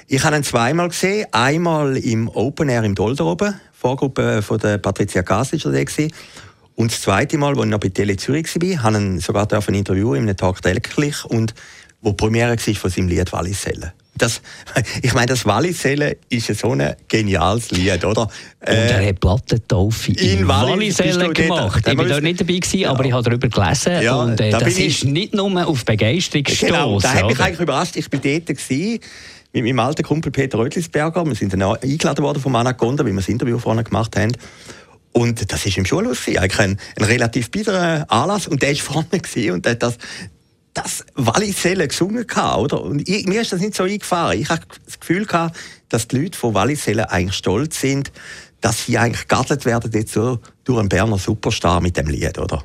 Ich 0.07 0.23
habe 0.23 0.35
ihn 0.35 0.43
zweimal 0.43 0.89
gesehen. 0.89 1.25
Einmal 1.31 1.97
im 1.97 2.29
Open 2.29 2.69
Air 2.69 2.83
im 2.83 2.95
Dolder 2.95 3.25
oben. 3.25 3.59
Vorgruppe 3.73 4.41
von 4.41 4.59
der 4.59 4.77
Patricia 4.77 5.21
Gasic 5.21 5.65
war 5.65 5.71
da. 5.73 6.07
Und 6.75 6.91
das 6.91 7.01
zweite 7.01 7.37
Mal, 7.37 7.53
als 7.53 7.59
ich 7.59 7.65
noch 7.65 7.79
bei 7.79 7.89
Tele 7.89 8.17
Zürich 8.17 8.53
war, 8.55 8.83
habe 8.83 9.15
ich 9.17 9.25
sogar 9.25 9.47
ein 9.51 9.73
Interview 9.73 10.13
in 10.13 10.23
einem 10.23 10.35
Tag 10.35 10.61
täglich 10.61 11.23
und 11.25 11.53
wo 12.05 12.11
die 12.11 12.17
Premiere 12.17 12.55
war 12.55 12.75
von 12.75 12.89
seinem 12.89 13.07
Lied 13.07 13.33
Walliselle. 13.33 13.93
Das, 14.17 14.41
ich 15.01 15.13
meine, 15.13 15.25
das 15.25 15.45
Walliselle 15.45 16.17
ist 16.29 16.55
so 16.55 16.71
ein 16.71 16.95
geniales 17.07 17.71
Lied, 17.71 18.05
oder? 18.05 18.21
Und 18.21 18.29
er 18.61 19.01
äh, 19.01 19.09
hat 19.09 19.19
Plattentaufe 19.19 20.11
in, 20.11 20.39
in 20.39 20.47
Walliselle 20.47 21.33
gemacht. 21.33 21.85
Ich 21.85 21.97
war 21.97 22.05
dort 22.05 22.23
nicht 22.23 22.39
dabei, 22.39 22.53
gewesen, 22.53 22.79
ja. 22.79 22.91
aber 22.91 23.03
ich 23.03 23.11
habe 23.11 23.23
darüber 23.23 23.49
gelesen. 23.49 24.01
Ja, 24.01 24.15
und 24.15 24.39
äh, 24.39 24.51
da 24.51 24.59
das 24.59 24.77
ist 24.77 25.03
nicht 25.03 25.33
nur 25.33 25.67
auf 25.67 25.83
Begeisterung 25.83 26.43
gestoßen. 26.43 26.67
Genau, 26.67 26.99
da 26.99 27.13
hat 27.13 27.25
mich 27.25 27.39
eigentlich 27.39 27.59
überrascht. 27.59 27.95
Ich 27.97 28.09
war 28.11 28.19
dort 28.19 28.45
gewesen, 28.45 28.99
mit 29.51 29.63
meinem 29.63 29.79
alten 29.79 30.03
Kumpel 30.03 30.31
Peter 30.31 30.59
Rötlisberger. 30.59 31.25
Wir 31.25 31.35
sind 31.35 31.53
dann 31.53 31.63
eingeladen 31.63 32.23
worden 32.23 32.41
von 32.41 32.55
Anaconda, 32.55 33.03
wie 33.05 33.09
wir 33.09 33.17
das 33.17 33.29
Interview 33.29 33.57
vorne 33.57 33.83
gemacht 33.83 34.15
haben. 34.15 34.37
Und 35.11 35.51
das 35.51 35.65
ist 35.65 35.77
im 35.77 35.85
Schulhaus 35.85 36.27
eigentlich 36.27 36.59
ein, 36.59 36.77
ein 36.97 37.05
relativ 37.05 37.49
bitterer 37.49 38.05
Anlass. 38.09 38.47
Und 38.47 38.61
der 38.61 38.69
war 38.69 38.75
vorne 38.75 39.19
gewesen 39.19 39.51
und 39.51 39.67
hat 39.67 39.81
das, 39.81 39.97
das 40.75 41.05
Walliselle 41.15 41.87
gesungen 41.87 42.27
gehabt, 42.27 42.57
oder? 42.57 42.81
Und 42.81 43.07
ich, 43.09 43.25
mir 43.25 43.41
ist 43.41 43.51
das 43.51 43.61
nicht 43.61 43.75
so 43.75 43.83
eingefahren. 43.83 44.39
Ich 44.39 44.49
hatte 44.49 44.67
das 44.85 44.99
Gefühl 44.99 45.25
gehabt, 45.25 45.57
dass 45.89 46.07
die 46.07 46.17
Leute 46.21 46.37
von 46.37 46.53
Walliselle 46.53 47.09
eigentlich 47.09 47.37
stolz 47.37 47.79
sind, 47.79 48.11
dass 48.61 48.85
sie 48.85 48.97
eigentlich 48.97 49.27
geadelt 49.27 49.65
werden 49.65 49.91
jetzt 49.93 50.13
so 50.13 50.39
durch 50.63 50.79
einen 50.79 50.89
Berner 50.89 51.17
Superstar 51.17 51.81
mit 51.81 51.97
dem 51.97 52.07
Lied, 52.07 52.37
oder? 52.37 52.63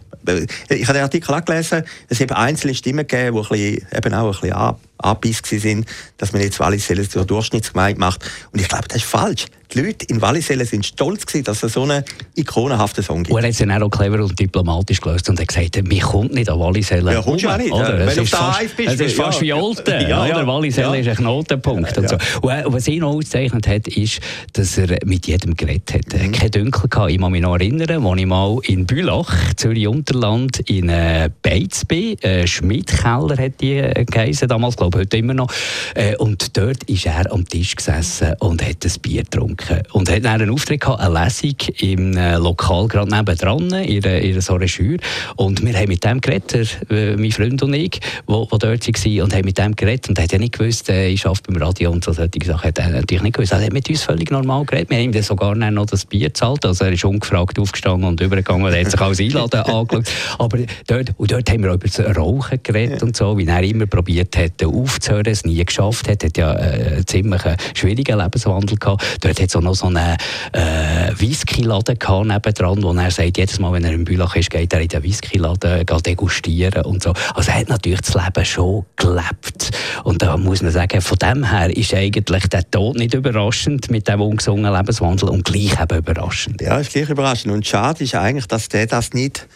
Ich 0.69 0.85
habe 0.85 0.99
den 0.99 1.03
Artikel 1.03 1.35
auch 1.35 1.45
gelesen, 1.45 1.85
es 2.09 2.21
hat 2.21 2.33
einzelne 2.33 2.75
Stimmen 2.75 3.07
gegeben, 3.07 3.37
die 3.37 3.43
ein 3.43 3.81
bisschen, 3.81 3.97
eben 3.97 4.15
auch 4.15 4.35
ein 4.35 4.41
bisschen 4.41 4.77
Abbis 4.99 5.43
sind, 5.45 5.87
dass 6.19 6.33
man 6.33 6.43
jetzt 6.43 6.61
Walliselle 6.61 7.09
zur 7.09 7.25
Durchschnittsgemeinde 7.25 7.99
macht. 7.99 8.23
Und 8.53 8.61
ich 8.61 8.69
glaube, 8.69 8.87
das 8.89 8.99
ist 8.99 9.07
falsch. 9.07 9.47
Die 9.73 9.81
Leute 9.81 10.05
in 10.09 10.21
Walliselle 10.21 10.65
sind 10.65 10.85
stolz 10.85 11.25
gewesen, 11.25 11.45
dass 11.45 11.63
es 11.63 11.75
so 11.75 11.83
einen 11.83 12.03
ikonenhaften 12.35 13.05
Song 13.05 13.23
gibt. 13.23 13.31
Und 13.31 13.39
er 13.39 13.45
hat 13.45 13.53
es 13.53 13.59
dann 13.59 13.71
auch 13.71 13.89
clever 13.89 14.21
und 14.21 14.39
diplomatisch 14.39 15.01
gelöst 15.01 15.29
und 15.29 15.39
hat 15.39 15.47
gesagt, 15.47 15.81
mir 15.87 16.03
kommt 16.03 16.35
nicht 16.35 16.51
an 16.51 16.59
Walliselle. 16.59 17.13
Ja, 17.13 17.23
kommst 17.23 17.45
du 17.45 17.49
auch 17.49 17.57
nicht. 17.57 17.73
Oder? 17.73 17.99
Es 18.01 18.17
ist 18.17 18.35
fast, 18.35 18.77
bist, 18.77 18.95
es 18.95 19.01
ist 19.01 19.17
fast 19.17 19.41
ja. 19.41 19.43
wie 19.43 19.53
Olten. 19.53 20.01
Ja, 20.11 20.27
ja. 20.27 20.47
Walliselle 20.47 20.95
ja. 20.95 21.01
ist 21.01 21.09
ein 21.09 21.17
Knotenpunkt. 21.17 21.97
Und, 21.99 22.09
so. 22.09 22.17
und, 22.43 22.51
äh, 22.51 22.65
was 22.67 22.89
ihn 22.89 23.05
auch 23.05 23.15
ausgezeichnet 23.15 23.69
hat, 23.69 23.87
ist, 23.87 24.21
dass 24.55 24.77
er 24.77 24.99
mit 25.05 25.27
jedem 25.29 25.55
geredet 25.55 25.95
hat. 25.95 26.21
Mhm. 26.21 26.33
Keine 26.33 26.51
Dünkel 26.51 26.89
gehabt. 26.89 27.13
Ich 27.13 27.21
kann 27.21 27.31
mich 27.31 27.43
noch 27.43 27.55
erinnern, 27.55 28.05
als 28.05 28.21
ich 28.21 28.27
mal 28.27 28.59
in 28.65 28.87
Bülach, 28.87 29.55
Zürich-Unterland, 29.55 30.61
in 30.69 30.89
äh, 30.89 31.31
Beiz 31.43 31.85
bin. 31.85 32.19
Äh, 32.23 32.47
Schmidt-Keller 32.47 33.37
hat 33.37 33.61
die 33.61 33.77
äh, 33.77 34.05
geheißen, 34.05 34.49
damals, 34.49 34.77
glaube 34.77 34.99
ich, 34.99 35.03
heute 35.03 35.17
immer 35.19 35.35
noch. 35.35 35.53
Äh, 35.95 36.17
und 36.17 36.57
dort 36.57 36.83
ist 36.85 37.07
er 37.07 37.33
am 37.33 37.47
Tisch 37.47 37.77
gesessen 37.77 38.35
und 38.41 38.67
hat 38.67 38.85
ein 38.85 38.93
Bier 39.03 39.23
getrunken. 39.23 39.60
Und 39.93 40.11
hat 40.11 40.25
dann 40.25 40.41
einen 40.41 40.51
Auftritt 40.51 40.81
gehabt, 40.81 41.01
eine 41.01 41.25
Lesung 41.25 41.57
im 41.79 42.17
äh, 42.17 42.37
Lokal 42.37 42.89
gerade 42.89 43.15
nebendran, 43.15 43.71
in, 43.73 44.03
in 44.03 44.41
so 44.41 44.55
einer 44.55 44.69
Schür. 44.69 44.99
Und 45.37 45.65
wir 45.65 45.75
haben 45.75 45.89
mit 45.89 46.05
dem 46.05 46.21
geredet, 46.21 46.79
äh, 46.91 47.17
mein 47.17 47.33
Freund 47.33 47.63
und 47.63 47.75
ich, 47.75 48.01
wo, 48.27 48.47
wo 48.51 48.59
dort 48.59 48.87
waren, 48.87 49.23
und 49.23 49.35
haben 49.35 49.45
mit 49.45 49.59
dem 49.59 49.77
geredet. 49.77 50.09
Und 50.09 50.19
er 50.19 50.25
hat 50.25 50.33
ja 50.33 50.39
nicht 50.39 50.59
gewusst, 50.59 50.89
äh, 50.89 51.09
ich 51.09 51.27
arbeite 51.27 51.53
beim 51.53 51.63
Radio 51.63 51.91
und 51.91 52.05
so 52.05 52.13
solche 52.13 52.45
Sachen. 52.45 52.69
Hat 52.69 52.79
er 52.79 52.91
natürlich 52.91 53.23
nicht 53.23 53.35
gewusst. 53.35 53.53
Er 53.53 53.63
hat 53.63 53.73
mit 53.73 53.89
uns 53.89 54.03
völlig 54.03 54.31
normal 54.31 54.65
geredet. 54.65 54.91
Wir 54.91 54.99
haben 54.99 55.13
ihm 55.13 55.23
sogar 55.23 55.55
noch 55.55 55.87
das 55.87 56.05
Bier 56.05 56.29
gezahlt. 56.29 56.65
Also 56.65 56.85
er 56.85 56.93
ist 56.93 57.05
ungefragt 57.05 57.59
aufgestanden 57.59 58.09
und 58.09 58.21
übergegangen. 58.21 58.73
Er 58.73 58.81
hat 58.81 58.91
sich 58.91 59.01
als 59.01 59.21
Einladen 59.21 59.61
angeschaut. 59.65 60.11
Aber 60.39 60.59
dort, 60.87 61.11
und 61.17 61.33
dort 61.33 61.51
haben 61.51 61.63
wir 61.63 61.73
über 61.73 61.87
das 61.87 62.17
Rauchen 62.17 62.61
geredet 62.63 63.03
und 63.03 63.17
so, 63.17 63.37
wie 63.39 63.47
er 63.47 63.63
immer 63.63 63.87
probiert 63.87 64.37
hat, 64.37 64.63
aufzuhören, 64.65 65.27
es 65.27 65.45
nie 65.45 65.65
geschafft 65.65 66.09
hat. 66.09 66.23
Er 66.23 66.29
hat 66.29 66.37
ja 66.37 66.53
einen 66.53 67.07
ziemlich 67.07 67.43
schwierigen 67.75 68.19
Lebenswandel 68.19 68.77
gehabt. 68.77 69.05
Dort 69.21 69.41
hat 69.41 69.50
es 69.51 69.57
auch 69.57 69.61
noch 69.61 69.75
so 69.75 69.87
einen 69.87 70.17
äh, 70.53 71.13
Whisky-Laden 71.17 71.99
nebendran, 72.27 72.83
wo 72.83 72.93
er 72.93 73.11
sagt, 73.11 73.37
jedes 73.37 73.59
Mal, 73.59 73.73
wenn 73.73 73.85
er 73.85 73.93
in 73.93 74.05
Bülach 74.05 74.37
ist, 74.37 74.51
geht 74.51 74.73
er 74.73 74.81
in 74.81 74.89
den 74.89 75.03
Whisky-Laden 75.03 75.85
degustieren 75.87 76.85
und 76.85 77.03
so. 77.03 77.13
Also 77.35 77.51
er 77.51 77.59
hat 77.59 77.69
natürlich 77.69 78.01
das 78.01 78.15
Leben 78.15 78.45
schon 78.45 78.85
gelebt. 78.97 79.71
Und 80.05 80.23
da 80.23 80.37
muss 80.37 80.63
man 80.63 80.71
sagen, 80.71 81.01
von 81.01 81.19
dem 81.19 81.51
her 81.51 81.77
ist 81.77 81.93
eigentlich 81.95 82.47
der 82.49 82.71
Tod 82.71 82.97
nicht 82.97 83.15
überraschend 83.15 83.91
mit 83.91 84.09
dem 84.09 84.21
ungesungenen 84.21 84.75
Lebenswandel 84.75 85.29
und 85.29 85.45
gleich 85.45 85.81
eben 85.81 85.99
überraschend. 85.99 86.61
Ja, 86.61 86.79
ist 86.79 86.93
gleich 86.93 87.11
überraschend. 87.11 87.53
Und 87.53 87.67
schade 87.67 88.05
ist 88.05 88.15
eigentlich, 88.15 88.47
dass 88.47 88.69
der 88.69 88.87
das 88.87 89.13
nicht 89.13 89.47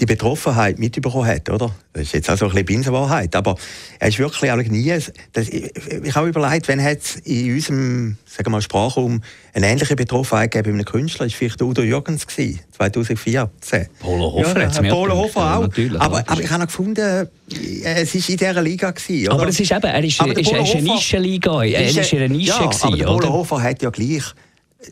die 0.00 0.06
Betroffenheit 0.06 0.78
mitbekommen 0.78 1.26
hat, 1.26 1.50
oder? 1.50 1.74
Das 1.92 2.04
ist 2.04 2.12
jetzt 2.12 2.30
auch 2.30 2.38
so 2.38 2.46
ein 2.46 2.52
bisschen 2.52 2.66
Binsenwahrheit, 2.66 3.36
aber 3.36 3.56
er 3.98 4.08
ist 4.08 4.18
wirklich 4.18 4.50
auch 4.50 4.56
nie, 4.56 4.96
das, 5.32 5.48
ich, 5.48 5.70
ich 6.02 6.14
habe 6.14 6.28
überlegt, 6.28 6.68
wenn 6.68 6.78
es 6.80 7.16
in 7.16 7.52
unserem, 7.52 8.16
sagen 8.24 8.46
wir 8.46 8.50
mal, 8.50 8.62
Sprachraum 8.62 9.22
eine 9.52 9.66
ähnliche 9.66 9.96
Betroffenheit 9.96 10.52
gegeben 10.52 10.70
bei 10.70 10.74
einem 10.78 10.84
Künstler, 10.86 11.26
ist 11.26 11.34
vielleicht 11.34 11.60
Udo 11.60 11.82
Jürgens 11.82 12.26
gewesen, 12.26 12.60
2014. 12.76 13.88
Polo 13.98 14.32
Hofer 14.32 14.60
ja, 14.60 14.74
hat 14.74 14.88
Polo 14.88 15.16
Hofer 15.16 15.58
auch. 15.58 15.76
Ja, 15.76 16.00
aber, 16.00 16.24
aber 16.26 16.40
ich 16.40 16.50
habe 16.50 16.66
gefunden, 16.66 17.28
es 17.84 18.14
war 18.14 18.30
in 18.30 18.36
dieser 18.36 18.62
Liga 18.62 18.90
gewesen, 18.92 19.28
oder? 19.28 19.34
Aber 19.34 19.48
es 19.48 19.60
ist 19.60 19.70
eben, 19.70 19.82
er 19.82 20.04
ist, 20.04 20.22
ist, 20.22 20.38
ist 20.38 20.54
eine 20.54 20.82
Nischenliga, 20.82 21.62
er 21.62 21.88
ist 21.88 22.12
in 22.12 22.18
einer 22.18 22.28
Nische 22.28 22.50
ja, 22.52 22.66
gewesen, 22.66 23.04
aber 23.04 23.18
Polo 23.18 23.32
Hofer 23.32 23.62
hat 23.62 23.82
ja 23.82 23.90
gleich 23.90 24.24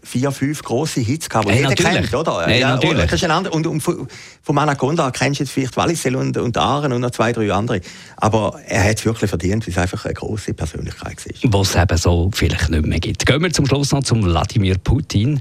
vier, 0.03 0.31
fünf 0.33 0.63
große 0.63 1.01
Hits 1.01 1.29
gehabt, 1.29 1.49
die 1.49 1.53
hey, 1.53 1.63
jeder 1.63 1.75
kennt, 1.75 2.15
oder? 2.15 2.47
Hey, 2.47 2.61
ja, 2.61 2.75
natürlich. 2.75 3.05
Das 3.05 3.15
ist 3.15 3.25
ein 3.25 3.31
anderer. 3.31 3.55
Und, 3.55 3.67
und 3.67 3.81
von 3.81 4.59
Anaconda 4.59 5.11
kennst 5.11 5.41
du 5.41 5.45
jetzt 5.45 5.53
vielleicht 5.53 5.77
Wallisel 5.77 6.17
und, 6.17 6.37
und 6.37 6.57
Aachen 6.59 6.93
und 6.93 7.01
noch 7.01 7.11
zwei, 7.11 7.33
drei 7.33 7.51
andere. 7.53 7.81
Aber 8.17 8.59
er 8.67 8.85
hat 8.85 8.99
es 8.99 9.05
wirklich 9.07 9.31
verdient, 9.31 9.67
weil 9.67 9.73
es 9.73 9.79
einfach 9.79 10.05
eine 10.05 10.15
große 10.15 10.53
Persönlichkeit 10.55 11.25
war. 11.25 11.53
Was 11.53 11.75
es 11.75 11.83
eben 11.83 11.97
so 11.97 12.31
vielleicht 12.35 12.69
nicht 12.71 12.87
mehr 12.87 13.01
gibt. 13.01 13.25
Gehen 13.25 13.43
wir 13.43 13.53
zum 13.53 13.67
Schluss 13.67 13.93
noch 13.93 14.03
zum 14.03 14.25
Wladimir 14.25 14.77
Putin. 14.79 15.41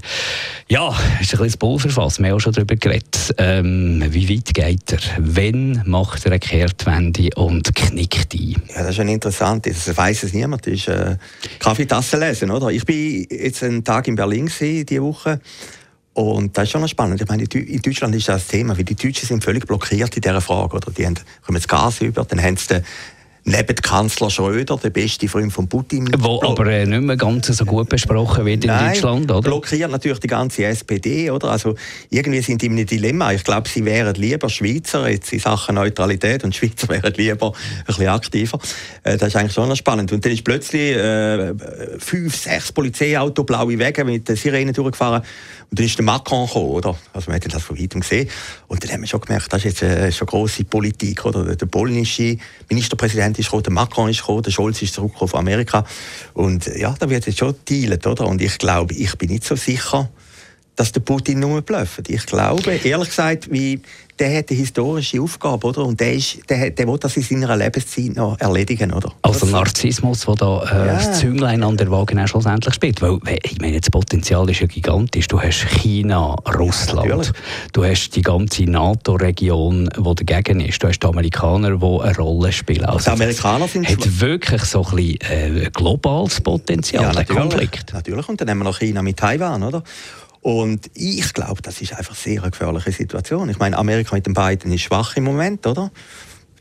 Ja, 0.68 0.94
ist 1.20 1.34
ein 1.34 1.40
bisschen 1.40 1.58
Pulverfass, 1.58 2.18
wir 2.18 2.28
haben 2.28 2.36
auch 2.36 2.40
schon 2.40 2.52
darüber 2.52 2.76
geredet. 2.76 3.34
Ähm, 3.36 4.02
wie 4.08 4.28
weit 4.28 4.54
geht 4.54 4.92
er? 4.92 4.98
Wann 5.18 5.82
macht 5.86 6.24
er 6.24 6.32
eine 6.32 6.40
Kehrtwende 6.40 7.30
und 7.36 7.74
knickt 7.74 8.34
ein? 8.34 8.62
Ja, 8.68 8.82
das 8.82 8.90
ist 8.90 9.00
ein 9.00 9.08
interessantes, 9.08 9.84
das 9.84 9.96
weiß 9.96 10.22
es 10.22 10.32
niemand, 10.32 10.66
das 10.66 10.74
ist 10.74 10.88
äh, 10.88 11.16
Kaffeetasse 11.58 12.18
lesen, 12.18 12.50
oder? 12.50 12.68
Ich 12.68 12.84
bin 12.84 13.26
jetzt 13.30 13.62
einen 13.62 13.84
Tag 13.84 14.08
in 14.08 14.16
Berlin 14.16 14.37
Berlin 14.46 14.86
diese 14.86 15.02
Woche. 15.02 15.40
Und 16.14 16.56
das 16.56 16.64
ist 16.64 16.70
schon 16.70 16.88
spannend. 16.88 17.20
Ich 17.20 17.28
meine, 17.28 17.44
in 17.44 17.82
Deutschland 17.82 18.14
ist 18.14 18.28
das 18.28 18.48
Thema, 18.48 18.76
weil 18.76 18.84
die 18.84 18.96
Deutschen 18.96 19.26
sind 19.26 19.44
völlig 19.44 19.66
blockiert 19.66 20.16
in 20.16 20.20
dieser 20.20 20.40
Frage. 20.40 20.76
Oder? 20.76 20.90
Die 20.90 21.06
haben, 21.06 21.14
kommen 21.44 21.56
das 21.56 21.68
Gas 21.68 22.00
über, 22.00 22.24
dann 22.24 22.42
haben 22.42 22.56
sie 22.56 22.82
neben 23.48 23.76
Kanzler 23.76 24.30
Schröder, 24.30 24.76
der 24.76 24.90
beste 24.90 25.28
Freund 25.28 25.52
von 25.52 25.68
Putin. 25.68 26.10
Wo 26.18 26.40
aber 26.42 26.66
äh, 26.66 26.86
nicht 26.86 27.02
mehr 27.02 27.16
ganz 27.16 27.46
so 27.46 27.64
gut 27.64 27.88
besprochen 27.88 28.44
wird 28.44 28.64
in 28.64 28.70
Nein, 28.70 28.92
Deutschland, 28.92 29.30
oder? 29.30 29.40
blockiert 29.40 29.90
natürlich 29.90 30.20
die 30.20 30.26
ganze 30.26 30.64
SPD, 30.64 31.30
oder? 31.30 31.50
Also 31.50 31.74
irgendwie 32.10 32.42
sind 32.42 32.62
die 32.62 32.66
in 32.66 32.72
einem 32.72 32.86
Dilemma. 32.86 33.32
Ich 33.32 33.44
glaube, 33.44 33.68
sie 33.68 33.84
wären 33.84 34.14
lieber 34.14 34.48
Schweizer 34.48 35.08
jetzt 35.08 35.32
in 35.32 35.38
Sachen 35.40 35.76
Neutralität 35.76 36.44
und 36.44 36.54
Schweizer 36.54 36.88
wären 36.88 37.14
lieber 37.14 37.52
ein 37.52 37.84
bisschen 37.86 38.08
aktiver. 38.08 38.58
Äh, 39.02 39.16
das 39.16 39.28
ist 39.28 39.36
eigentlich 39.36 39.54
schon 39.54 39.74
spannend. 39.76 40.12
Und 40.12 40.24
dann 40.24 40.32
ist 40.32 40.44
plötzlich 40.44 40.96
äh, 40.96 41.54
fünf, 41.98 42.36
sechs 42.36 42.70
Polizeiauto 42.72 43.44
blaue 43.44 43.78
Wege 43.78 44.04
mit 44.04 44.28
den 44.28 44.36
Sirenen 44.36 44.74
durchgefahren 44.74 45.22
und 45.70 45.78
dann 45.78 45.86
ist 45.86 45.98
der 45.98 46.04
Macron 46.04 46.46
gekommen, 46.46 46.70
oder? 46.70 46.96
Also 47.12 47.30
man 47.30 47.40
hat 47.40 47.52
das 47.52 47.62
von 47.62 47.78
weitem 47.78 48.00
gesehen. 48.00 48.28
Und 48.68 48.82
dann 48.82 48.90
haben 48.90 49.00
wir 49.02 49.06
schon 49.06 49.20
gemerkt, 49.20 49.52
das 49.52 49.64
ist 49.64 49.80
jetzt 49.80 49.82
äh, 49.82 50.10
schon 50.10 50.26
grosse 50.26 50.64
Politik, 50.64 51.24
oder? 51.26 51.44
Der 51.54 51.66
polnische 51.66 52.38
Ministerpräsident 52.70 53.37
ist 53.38 53.46
gekommen, 53.46 53.62
der 53.62 53.72
Macron 53.72 54.08
ist 54.08 54.20
gekommen, 54.20 54.42
der 54.42 54.50
Scholz 54.50 54.82
ist 54.82 54.94
zurückgekommen 54.94 55.28
von 55.28 55.40
Amerika. 55.40 55.84
Und 56.34 56.66
ja, 56.66 56.94
da 56.98 57.08
wird 57.08 57.26
jetzt 57.26 57.38
schon 57.38 57.54
dealt, 57.68 58.06
oder? 58.06 58.26
Und 58.26 58.42
ich 58.42 58.58
glaube, 58.58 58.94
ich 58.94 59.16
bin 59.16 59.30
nicht 59.30 59.44
so 59.44 59.56
sicher, 59.56 60.08
dass 60.78 60.92
der 60.92 61.00
Putin 61.00 61.40
nur 61.40 61.60
blufft. 61.62 62.08
Ich 62.08 62.24
glaube, 62.24 62.76
ehrlich 62.84 63.08
gesagt, 63.08 63.50
wie 63.50 63.80
der 64.18 64.36
hat 64.36 64.50
eine 64.50 64.58
historische 64.58 65.20
Aufgabe, 65.20 65.66
oder? 65.66 65.84
Und 65.84 66.00
der, 66.00 66.14
ist, 66.14 66.38
der, 66.48 66.70
der 66.70 66.88
will 66.88 66.98
das 66.98 67.16
in 67.16 67.22
seiner 67.22 67.56
Lebenszeit 67.56 68.16
noch 68.16 68.38
erledigen, 68.40 68.92
oder? 68.92 69.12
Also 69.22 69.46
Narzissmus, 69.46 70.24
der 70.24 70.34
da 70.34 70.62
äh, 70.62 70.86
ja. 70.86 70.94
das 70.94 71.20
Zünglein 71.20 71.62
an 71.62 71.76
der 71.76 71.90
Waage 71.90 72.26
schlussendlich 72.26 72.74
spielt. 72.74 73.00
Weil, 73.00 73.18
ich 73.42 73.60
meine, 73.60 73.80
das 73.80 73.90
Potenzial 73.90 74.48
ist 74.50 74.60
ja 74.60 74.66
gigantisch. 74.66 75.28
Du 75.28 75.40
hast 75.40 75.66
China, 75.68 76.34
Russland, 76.58 77.08
ja, 77.26 77.32
du 77.72 77.84
hast 77.84 78.10
die 78.10 78.22
ganze 78.22 78.64
NATO-Region, 78.64 79.88
die 79.96 80.24
dagegen 80.24 80.60
ist. 80.60 80.82
Du 80.82 80.88
hast 80.88 80.98
die 80.98 81.06
Amerikaner, 81.06 81.76
die 81.76 81.84
eine 81.84 82.16
Rolle 82.16 82.52
spielen. 82.52 82.86
Also, 82.86 83.04
die 83.04 83.10
Amerikaner 83.10 83.68
sind 83.68 83.88
hat 83.88 84.20
wirklich 84.20 84.64
so 84.64 84.84
ein 84.84 84.96
bisschen 84.96 85.66
äh, 85.66 85.70
globales 85.72 86.40
Potenzial, 86.40 87.04
ja, 87.04 87.12
der 87.12 87.24
Konflikt. 87.24 87.92
Natürlich. 87.92 88.28
Und 88.28 88.40
dann 88.40 88.50
haben 88.50 88.58
wir 88.58 88.64
noch 88.64 88.78
China 88.78 89.02
mit 89.02 89.16
Taiwan, 89.16 89.62
oder? 89.62 89.82
Und 90.40 90.90
ich 90.94 91.32
glaube, 91.34 91.62
das 91.62 91.80
ist 91.80 91.94
einfach 91.94 92.14
sehr 92.14 92.42
eine 92.42 92.50
gefährliche 92.50 92.92
Situation. 92.92 93.48
Ich 93.48 93.58
meine, 93.58 93.76
Amerika 93.76 94.14
mit 94.14 94.26
den 94.26 94.34
beiden 94.34 94.72
ist 94.72 94.82
schwach 94.82 95.16
im 95.16 95.24
Moment, 95.24 95.66
oder? 95.66 95.90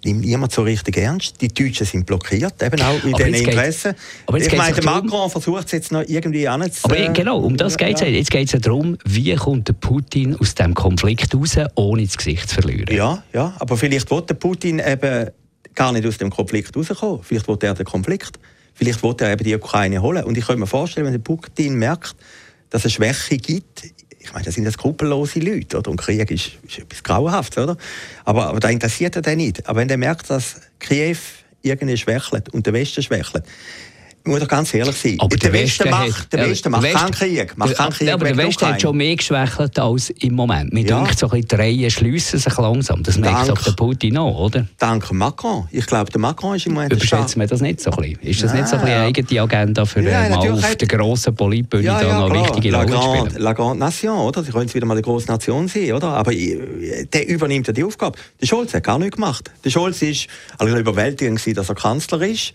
nimmt 0.03 0.21
niemand 0.21 0.51
so 0.51 0.63
richtig 0.63 0.97
ernst. 0.97 1.41
Die 1.41 1.49
Deutschen 1.49 1.85
sind 1.85 2.05
blockiert, 2.05 2.61
eben 2.61 2.81
auch 2.81 3.03
mit 3.03 3.17
diesen 3.17 3.33
Interessen. 3.33 3.93
Aber 4.25 4.37
ich 4.37 4.55
meine, 4.55 4.75
der 4.75 4.83
Macron 4.83 5.29
versucht 5.29 5.65
es 5.65 5.71
jetzt 5.71 5.91
noch 5.91 6.03
irgendwie 6.07 6.47
anzuziehen. 6.47 7.07
Aber 7.07 7.13
genau, 7.13 7.39
um 7.39 7.57
das 7.57 7.77
geht 7.77 7.95
es 7.95 8.01
ja. 8.01 8.07
Jetzt 8.07 8.31
geht 8.31 8.47
es 8.47 8.53
ja 8.53 8.59
darum, 8.59 8.97
wie 9.05 9.35
kommt 9.35 9.67
der 9.67 9.73
Putin 9.73 10.35
aus 10.35 10.55
dem 10.55 10.73
Konflikt 10.73 11.33
raus, 11.35 11.57
ohne 11.75 12.05
das 12.05 12.17
Gesicht 12.17 12.49
zu 12.49 12.55
verlieren. 12.55 12.95
Ja, 12.95 13.23
ja, 13.33 13.55
aber 13.59 13.77
vielleicht 13.77 14.09
will 14.11 14.21
der 14.21 14.35
Putin 14.35 14.79
eben 14.85 15.29
gar 15.75 15.91
nicht 15.91 16.05
aus 16.05 16.17
dem 16.17 16.29
Konflikt 16.29 16.75
rauskommen. 16.75 17.19
Vielleicht 17.23 17.47
will 17.47 17.57
er 17.61 17.73
den 17.73 17.85
Konflikt. 17.85 18.39
Vielleicht 18.73 19.01
will 19.03 19.15
er 19.19 19.33
eben 19.33 19.43
die 19.43 19.55
Ukraine 19.55 20.01
holen. 20.01 20.23
Und 20.23 20.37
ich 20.37 20.45
könnte 20.45 20.59
mir 20.59 20.67
vorstellen, 20.67 21.05
wenn 21.05 21.13
der 21.13 21.19
Putin 21.19 21.75
merkt, 21.75 22.15
dass 22.69 22.85
es 22.85 22.93
Schwäche 22.93 23.37
gibt. 23.37 23.83
Ich 24.19 24.33
meine, 24.33 24.45
das 24.45 24.55
sind 24.55 24.65
ja 24.65 24.71
skrupellose 24.71 25.39
Leute, 25.39 25.77
oder? 25.77 25.91
Und 25.91 25.97
Krieg 25.97 26.29
ist, 26.31 26.51
ist 26.67 26.79
etwas 26.79 27.03
Grauenhaftes, 27.03 27.63
oder? 27.63 27.77
Aber, 28.25 28.47
aber 28.47 28.59
da 28.59 28.69
interessiert 28.69 29.15
er 29.15 29.21
den 29.21 29.37
nicht. 29.37 29.67
Aber 29.67 29.79
wenn 29.79 29.89
er 29.89 29.97
merkt, 29.97 30.29
dass 30.29 30.61
Kiew 30.79 31.17
irgendwie 31.61 31.97
schwächelt 31.97 32.49
und 32.49 32.65
der 32.65 32.73
Westen 32.73 33.01
schwächelt, 33.01 33.45
muss 34.27 34.39
doch 34.39 34.47
ganz 34.47 34.73
ehrlich 34.73 34.95
sein. 34.95 35.15
Aber 35.19 35.35
der, 35.35 35.51
der 35.51 35.61
Westen, 35.61 35.89
macht, 35.89 36.33
der 36.33 36.49
Westen 36.49 36.71
macht 36.71 36.91
keinen 36.91 37.11
Krieg. 37.11 37.57
Macht 37.57 37.75
keinen 37.75 37.91
Krieg 37.91 38.11
aber 38.11 38.25
der 38.25 38.37
Westen 38.37 38.65
hat 38.67 38.81
schon 38.81 38.97
mehr 38.97 39.15
geschwächelt 39.15 39.77
als 39.79 40.09
im 40.09 40.33
Moment. 40.33 40.73
Mir 40.73 40.85
ja. 40.85 41.03
denkt, 41.03 41.19
so 41.19 41.27
ein 41.27 41.41
bisschen 41.41 41.47
die 41.47 41.55
Reihen 41.55 41.91
schliessen 41.91 42.39
sich 42.39 42.57
langsam. 42.57 43.03
Das 43.03 43.17
merkt 43.17 43.49
auch 43.49 43.61
der 43.61 43.71
Putin 43.71 44.17
auch, 44.17 44.37
oder? 44.39 44.67
Dank 44.77 45.11
Macron. 45.11 45.67
Ich 45.71 45.85
glaube, 45.85 46.11
der 46.11 46.21
Macron 46.21 46.55
ist 46.55 46.65
im 46.65 46.73
Moment... 46.73 46.93
Überschätzen 46.93 47.39
wir 47.39 47.47
das 47.47 47.61
nicht 47.61 47.81
so 47.81 47.91
ein 47.91 47.97
bisschen? 47.97 48.19
Ist 48.21 48.43
das 48.43 48.51
Nein, 48.51 48.61
nicht 48.61 48.69
so 48.69 48.75
ein 48.75 48.81
bisschen 48.81 48.97
eine 48.97 49.05
eigene 49.05 49.41
Agenda 49.41 49.85
für 49.85 50.01
ja, 50.01 50.25
äh, 50.25 50.29
mal 50.29 50.51
auf 50.51 50.75
der 50.75 50.87
grossen 50.87 51.35
Politbühne 51.35 51.83
ja, 51.83 52.01
ja, 52.01 52.07
da 52.07 52.27
noch 52.27 52.33
wichtige 52.33 52.75
Rolle 52.75 53.01
spielen? 53.01 53.41
La 53.41 53.53
Grande 53.53 53.79
Nation, 53.79 54.17
oder? 54.17 54.43
Sie 54.43 54.51
können 54.51 54.73
wieder 54.73 54.85
mal 54.85 54.93
eine 54.93 55.01
grosse 55.01 55.27
Nation 55.27 55.67
sein, 55.67 55.93
oder? 55.93 56.09
Aber 56.09 56.31
äh, 56.33 57.05
der 57.05 57.27
übernimmt 57.27 57.67
ja 57.67 57.73
die 57.73 57.83
Aufgabe. 57.83 58.17
Der 58.41 58.47
Scholz 58.47 58.73
hat 58.73 58.83
gar 58.83 58.99
nichts 58.99 59.15
gemacht. 59.15 59.51
Der 59.63 59.69
Scholz 59.69 60.01
war 60.01 60.09
also 60.57 60.77
überwältigend, 60.77 61.57
dass 61.57 61.69
er 61.69 61.75
Kanzler 61.75 62.21
ist 62.21 62.53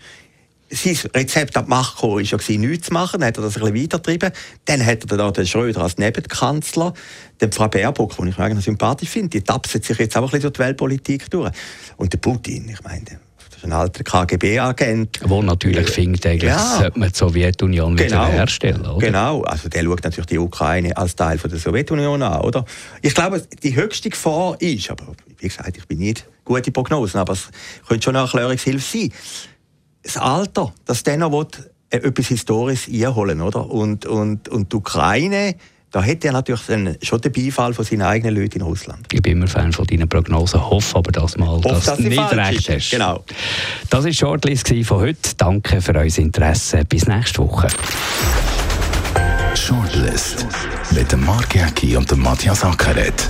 sein 0.69 0.97
Rezept 1.13 1.55
an 1.57 1.65
die 1.65 1.69
Macht 1.69 1.95
gekommen 1.95 2.15
war 2.15 2.21
ja 2.23 2.57
nichts 2.57 2.87
zu 2.87 2.93
machen. 2.93 3.19
Dann 3.19 3.27
hat 3.27 3.37
er 3.37 3.43
das 3.43 3.57
ein 3.57 3.61
bisschen 3.61 3.83
weitergetrieben. 3.83 4.31
Dann 4.65 4.85
hat 4.85 5.11
er 5.11 5.17
dann 5.17 5.33
den 5.33 5.47
Schröder 5.47 5.81
als 5.81 5.97
Nebenkanzler. 5.97 6.93
Dann 7.39 7.51
Frau 7.51 7.67
Baerbock, 7.67 8.15
die 8.17 8.29
ich 8.29 8.39
eigentlich 8.39 8.65
sympathisch 8.65 9.09
finde, 9.09 9.29
die 9.29 9.41
tapset 9.41 9.85
sich 9.85 9.97
jetzt 9.97 10.17
auch 10.17 10.21
ein 10.21 10.25
bisschen 10.25 10.41
durch 10.41 10.53
die 10.53 10.59
Weltpolitik 10.59 11.29
durch. 11.29 11.51
Und 11.97 12.13
der 12.13 12.17
Putin, 12.17 12.69
ich 12.69 12.83
meine, 12.83 13.03
das 13.03 13.57
ist 13.57 13.63
ein 13.65 13.71
alter 13.71 14.03
KGB-Agent. 14.03 15.19
Wo 15.25 15.41
natürlich 15.41 15.87
äh, 15.87 15.91
findet, 15.91 16.25
eigentlich 16.25 16.49
ja. 16.49 16.77
sollte 16.79 16.99
man 16.99 17.09
die 17.09 17.17
Sowjetunion 17.17 17.95
genau. 17.95 18.27
herstellen, 18.27 18.85
oder? 18.85 19.05
Genau, 19.05 19.41
also 19.43 19.69
der 19.69 19.83
schaut 19.83 20.03
natürlich 20.03 20.27
die 20.27 20.39
Ukraine 20.39 20.95
als 20.97 21.15
Teil 21.15 21.37
von 21.37 21.49
der 21.49 21.59
Sowjetunion 21.59 22.21
an, 22.21 22.41
oder? 22.41 22.65
Ich 23.01 23.13
glaube, 23.13 23.45
die 23.61 23.75
höchste 23.75 24.09
Gefahr 24.09 24.59
ist, 24.59 24.89
aber 24.89 25.05
wie 25.37 25.47
gesagt, 25.47 25.77
ich 25.77 25.87
bin 25.87 25.99
nicht 25.99 26.25
gute 26.45 26.71
Prognosen, 26.71 27.19
aber 27.19 27.33
es 27.33 27.49
könnte 27.87 28.03
schon 28.03 28.15
eine 28.15 28.25
Erklärungshilfe 28.25 28.99
sein 28.99 29.11
das 30.03 30.17
Alter, 30.17 30.73
dass 30.85 31.03
der 31.03 31.17
noch 31.17 31.31
will, 31.31 31.47
äh, 31.89 31.97
etwas 31.97 32.27
Historisches 32.27 32.93
einholen 32.93 33.41
oder? 33.41 33.69
Und, 33.69 34.05
und, 34.05 34.49
und 34.49 34.71
die 34.71 34.75
Ukraine, 34.75 35.55
da 35.91 36.01
hätte 36.01 36.27
er 36.27 36.33
natürlich 36.33 36.65
dann 36.65 36.97
schon 37.01 37.21
den 37.21 37.31
Beifall 37.31 37.73
von 37.73 37.85
seinen 37.85 38.01
eigenen 38.01 38.35
Leuten 38.35 38.59
in 38.59 38.61
Russland. 38.63 39.05
Ich 39.11 39.21
bin 39.21 39.33
immer 39.33 39.47
Fan 39.47 39.71
von 39.71 39.85
deinen 39.85 40.09
Prognosen, 40.09 40.59
hoffe 40.59 40.97
aber 40.97 41.11
das 41.11 41.37
mal, 41.37 41.47
hoffe, 41.49 41.69
dass, 41.69 41.85
dass 41.85 41.97
du 41.97 42.03
nicht 42.09 42.31
recht 42.33 42.69
hast. 42.69 42.89
Genau. 42.89 43.23
Das 43.89 44.03
war 44.03 44.11
Shortlist 44.11 44.67
von 44.85 44.97
heute. 44.97 45.35
Danke 45.37 45.81
für 45.81 45.93
euer 45.93 46.17
Interesse. 46.17 46.83
Bis 46.85 47.07
nächste 47.07 47.39
Woche. 47.39 47.67
Shortlist 49.55 50.47
mit 50.91 51.11
dem 51.11 51.23
Mark 51.25 51.53
Jäcki 51.53 51.95
und 51.95 52.09
dem 52.09 52.21
Matthias 52.21 52.63
Ackeret. 52.63 53.29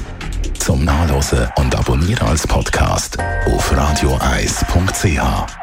Zum 0.57 0.85
Nachlesen 0.85 1.49
und 1.57 1.75
Abonnieren 1.75 2.25
als 2.29 2.47
Podcast 2.47 3.17
auf 3.45 3.75
radioeis.ch. 3.75 5.62